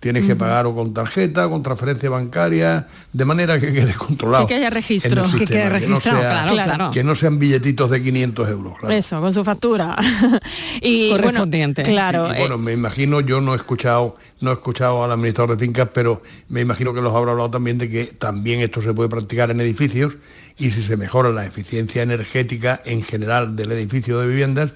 [0.00, 4.46] Tienes que pagar o con tarjeta, con transferencia bancaria, de manera que quede controlado.
[4.46, 5.12] Que haya registro.
[5.12, 6.90] en el Que sistema, quede no registrado, sea- claro, claro.
[6.90, 8.78] Que no sean billetitos de 500 euros.
[8.78, 8.94] claro.
[8.94, 9.96] Eso, con su factura.
[10.80, 11.82] y bueno, Correspondiente.
[11.82, 15.12] claro, Sí, y eh, bueno, me imagino, yo no he escuchado, no he escuchado al
[15.12, 18.80] administrador de fincas, pero me imagino que los habrá hablado también de que también esto
[18.80, 20.14] se puede practicar en edificios
[20.58, 24.70] y si se mejora la eficiencia energética en general del edificio de viviendas,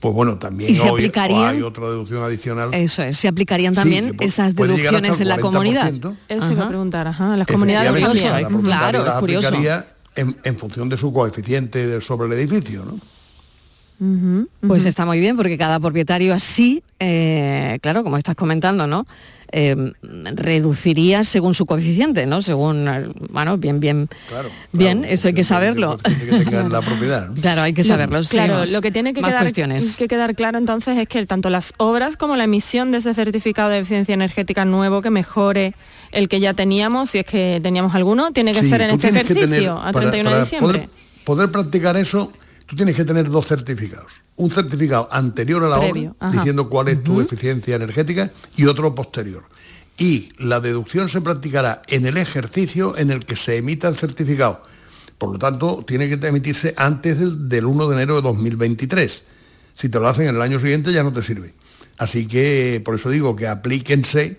[0.00, 2.72] pues bueno, también ¿Y hoy hay otra deducción adicional.
[2.72, 5.92] Eso es, se aplicarían también esas deducciones en la comunidad.
[5.92, 6.16] 40%.
[6.28, 7.92] eso iba a preguntar, ajá, las comunidades
[8.62, 9.48] Claro, es curioso.
[9.48, 12.98] aplicaría En, en función de su coeficiente sobre el edificio, ¿no?
[14.66, 19.06] Pues está muy bien porque cada propietario así, eh, claro, como estás comentando, ¿no?
[19.50, 19.74] Eh,
[20.34, 22.42] reduciría según su coeficiente, ¿no?
[22.42, 24.08] Según, eh, bueno, bien, bien,
[24.72, 25.98] bien, eso hay que saberlo.
[25.98, 27.28] que tenga la propiedad.
[27.28, 27.40] ¿no?
[27.40, 28.20] Claro, hay que Lo- saberlo.
[28.28, 29.96] Claro, lo que tiene que quedar, cuestiones.
[29.96, 33.70] que quedar claro entonces es que tanto las obras como la emisión de ese certificado
[33.70, 35.74] de eficiencia energética nuevo que mejore
[36.12, 39.08] el que ya teníamos, si es que teníamos alguno, tiene que Sí, ser en este
[39.08, 40.78] ejercicio, tener- a para- 31 para de diciembre.
[40.78, 40.90] Poder,
[41.24, 42.32] poder practicar eso,
[42.68, 44.12] tú tienes que tener dos certificados.
[44.36, 46.36] Un certificado anterior a la Previo, obra, ajá.
[46.36, 49.42] diciendo cuál es tu eficiencia energética, y otro posterior.
[49.96, 54.60] Y la deducción se practicará en el ejercicio en el que se emita el certificado.
[55.16, 59.22] Por lo tanto, tiene que emitirse antes del, del 1 de enero de 2023.
[59.74, 61.54] Si te lo hacen en el año siguiente ya no te sirve.
[61.96, 64.36] Así que por eso digo que aplíquense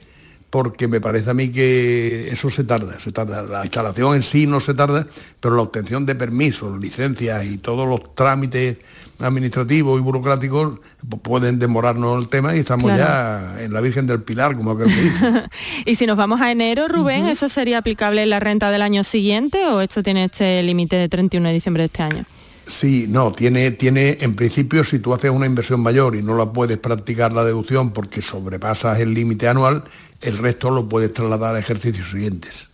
[0.49, 3.43] porque me parece a mí que eso se tarda, se tarda.
[3.43, 5.05] La instalación en sí no se tarda,
[5.39, 8.77] pero la obtención de permisos, licencias y todos los trámites
[9.19, 13.55] administrativos y burocráticos pues, pueden demorarnos el tema y estamos Claro.
[13.55, 15.43] ya en la Virgen del Pilar, como aquel que dice.
[15.85, 19.03] Y si nos vamos a enero, Rubén, ¿eso sería aplicable en la renta del año
[19.03, 22.25] siguiente o esto tiene este límite de 31 de diciembre de este año?
[22.69, 26.53] Sí, no, tiene, tiene, en principio, si tú haces una inversión mayor y no la
[26.53, 29.83] puedes practicar la deducción porque sobrepasas el límite anual,
[30.21, 32.68] el resto lo puedes trasladar a ejercicios siguientes.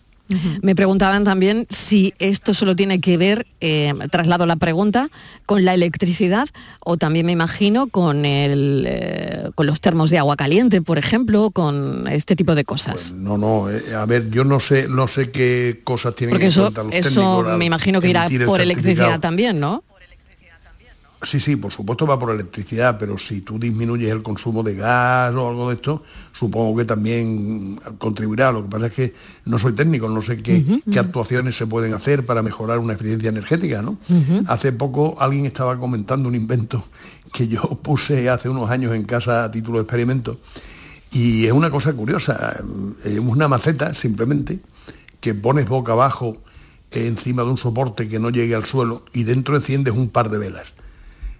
[0.61, 5.09] Me preguntaban también si esto solo tiene que ver, eh, traslado la pregunta,
[5.45, 6.47] con la electricidad
[6.79, 11.51] o también me imagino con, el, eh, con los termos de agua caliente, por ejemplo,
[11.51, 13.11] con este tipo de cosas.
[13.11, 16.49] No, no, eh, a ver, yo no sé, no sé qué cosas tienen Porque en
[16.49, 19.83] eso, los eso técnicos me imagino que irá por electricidad también, ¿no?
[21.21, 25.33] Sí, sí, por supuesto va por electricidad, pero si tú disminuyes el consumo de gas
[25.33, 26.03] o algo de esto,
[26.33, 28.51] supongo que también contribuirá.
[28.51, 29.13] Lo que pasa es que
[29.45, 33.29] no soy técnico, no sé qué, qué actuaciones se pueden hacer para mejorar una eficiencia
[33.29, 33.97] energética, ¿no?
[34.47, 36.83] Hace poco alguien estaba comentando un invento
[37.33, 40.39] que yo puse hace unos años en casa a título de experimento
[41.11, 42.61] y es una cosa curiosa,
[43.03, 44.59] es una maceta simplemente
[45.21, 46.37] que pones boca abajo
[46.91, 50.37] encima de un soporte que no llegue al suelo y dentro enciendes un par de
[50.37, 50.73] velas.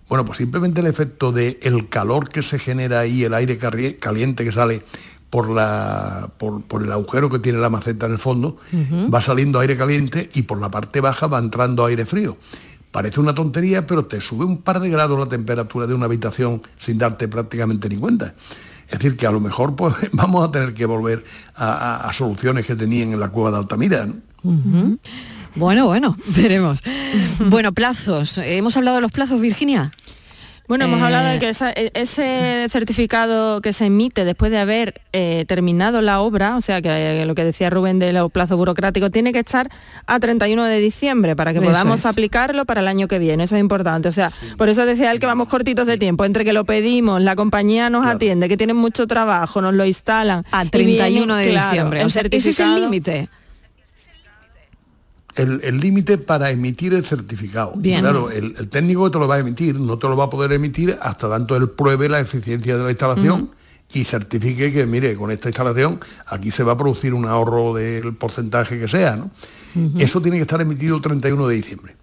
[0.08, 3.58] Bueno, pues simplemente el efecto de el calor que se genera ahí, el aire
[4.00, 4.84] caliente que sale
[5.30, 8.58] por, la, por, por el agujero que tiene la maceta en el fondo,
[9.14, 12.38] va saliendo aire caliente y por la parte baja va entrando aire frío.
[12.92, 16.62] Parece una tontería, pero te sube un par de grados la temperatura de una habitación
[16.78, 18.34] sin darte prácticamente ni cuenta.
[18.88, 21.26] Es decir, que a lo mejor pues, vamos a tener que volver
[21.56, 24.06] a, a- a soluciones que tenían en la cueva de Altamira.
[24.06, 24.14] ¿no?
[25.56, 26.84] Bueno, bueno, veremos.
[27.40, 28.38] bueno, plazos.
[28.38, 29.92] ¿Hemos hablado de los plazos, Virginia?
[30.68, 34.58] Bueno, hemos Eh, hablado de que esa- e- ese certificado que se emite después de
[34.58, 36.90] haber eh, terminado la obra, o sea, que
[37.22, 39.70] eh, lo que decía Rubén de los plazos burocráticos, tiene que estar
[40.08, 42.06] a 31 de diciembre para que Eso podamos es.
[42.08, 43.44] aplicarlo para el año que viene.
[43.44, 44.10] Eso es importante.
[44.10, 46.26] O sea, por eso decía él que vamos cortitos de tiempo.
[46.26, 50.44] Entre que lo pedimos, la compañía nos atiende, que tienen mucho trabajo, nos lo instalan.
[50.52, 52.00] A y 31 viene, de diciembre.
[52.02, 53.30] el O sea, ese es el certificado- límite.
[55.36, 57.74] El límite para emitir el certificado.
[57.82, 60.30] Y claro, el, el técnico te lo va a emitir, no te lo va a
[60.30, 63.52] poder emitir hasta tanto él pruebe la eficiencia de la instalación
[63.94, 68.16] y certifique que, mire, con esta instalación aquí se va a producir un ahorro del
[68.16, 69.16] porcentaje que sea.
[69.16, 69.30] ¿no?
[70.00, 71.96] Eso tiene que estar emitido el 31 de diciembre.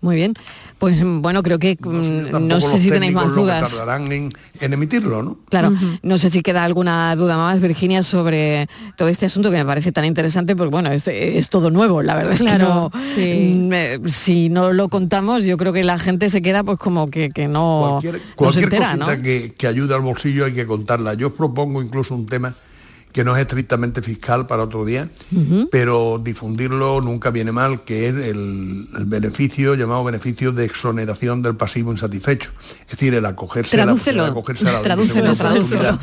[0.00, 0.34] Muy bien.
[0.78, 3.70] Pues bueno, creo que mm, no Tampoco sé si tenéis más técnicos lo que dudas.
[3.76, 5.38] tardarán en, en emitirlo, ¿no?
[5.50, 5.72] Claro,
[6.02, 9.90] no sé si queda alguna duda más, Virginia, sobre todo este asunto que me parece
[9.90, 13.72] tan interesante, porque bueno, es, es todo nuevo, la verdad Claro, es que no, mm,
[13.72, 17.30] eh, si no lo contamos, yo creo que la gente se queda pues como que,
[17.30, 19.04] que no, cualquier, no se cualquier entera, ¿no?
[19.06, 21.14] cosita que, que ayude al bolsillo hay que contarla.
[21.14, 22.54] Yo os propongo incluso un tema
[23.18, 25.08] que no es estrictamente fiscal para otro día,
[25.72, 31.56] pero difundirlo nunca viene mal, que es el, el beneficio, llamado beneficio de exoneración del
[31.56, 32.52] pasivo insatisfecho.
[32.60, 33.96] Es decir, el acogerse a la,
[34.28, 35.34] acogerse a la tradúcelo.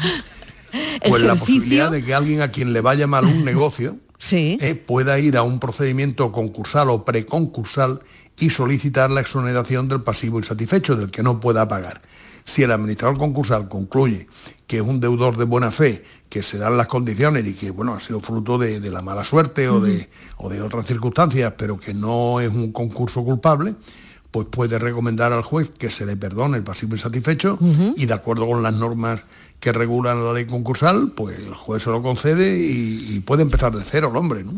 [1.07, 3.95] Pues la posibilidad de que alguien a quien le vaya mal un negocio
[4.31, 8.01] eh, pueda ir a un procedimiento concursal o preconcursal
[8.37, 12.01] y solicitar la exoneración del pasivo insatisfecho, del que no pueda pagar.
[12.45, 14.27] Si el administrador concursal concluye
[14.67, 17.93] que es un deudor de buena fe, que se dan las condiciones y que bueno
[17.93, 21.77] ha sido fruto de, de la mala suerte o, de, o de otras circunstancias, pero
[21.77, 23.75] que no es un concurso culpable,
[24.31, 27.57] pues puede recomendar al juez que se le perdone el pasivo insatisfecho
[27.95, 29.21] y de acuerdo con las normas
[29.59, 33.73] que regulan la ley concursal, pues el juez se lo concede y, y puede empezar
[33.75, 34.53] de cero el hombre, ¿no?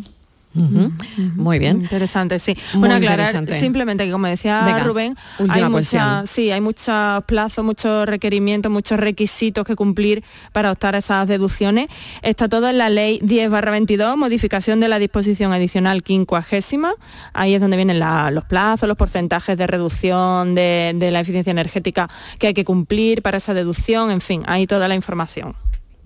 [1.35, 1.81] Muy bien.
[1.81, 2.55] Interesante, sí.
[2.73, 3.27] Muy bueno, aclarar
[3.59, 5.15] simplemente que como decía Venga, Rubén,
[5.49, 10.99] hay mucha, sí, hay muchos plazos, muchos requerimientos, muchos requisitos que cumplir para optar a
[10.99, 11.87] esas deducciones.
[12.21, 16.91] Está todo en la ley 10 22, modificación de la disposición adicional quincuagésima.
[17.33, 21.51] Ahí es donde vienen la- los plazos, los porcentajes de reducción de, de la eficiencia
[21.51, 22.07] energética
[22.39, 25.55] que hay que cumplir para esa deducción, en fin, hay toda la información.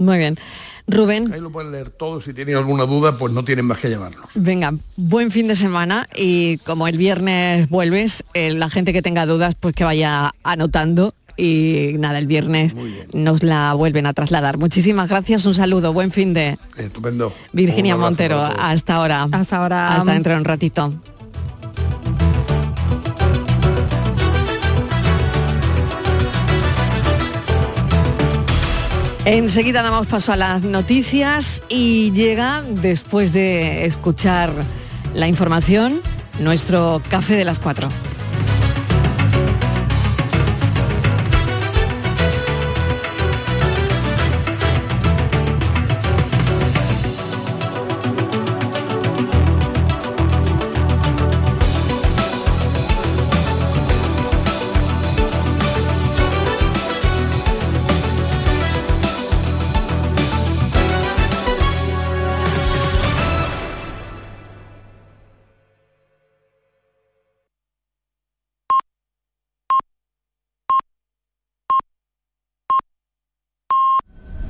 [0.01, 0.37] Muy bien.
[0.87, 1.31] Rubén.
[1.31, 2.21] Ahí lo pueden leer todo.
[2.21, 4.25] Si tienen alguna duda, pues no tienen más que llamarnos.
[4.35, 9.25] Venga, buen fin de semana y como el viernes vuelves, eh, la gente que tenga
[9.25, 12.75] dudas, pues que vaya anotando y nada, el viernes
[13.13, 14.57] nos la vuelven a trasladar.
[14.57, 17.33] Muchísimas gracias, un saludo, buen fin de Estupendo.
[17.53, 18.41] Virginia Montero.
[18.41, 19.27] Hasta ahora.
[19.31, 19.95] Hasta ahora.
[19.95, 20.93] Hasta dentro de un ratito.
[29.25, 34.51] Enseguida damos paso a las noticias y llega, después de escuchar
[35.13, 36.01] la información,
[36.39, 37.87] nuestro café de las cuatro.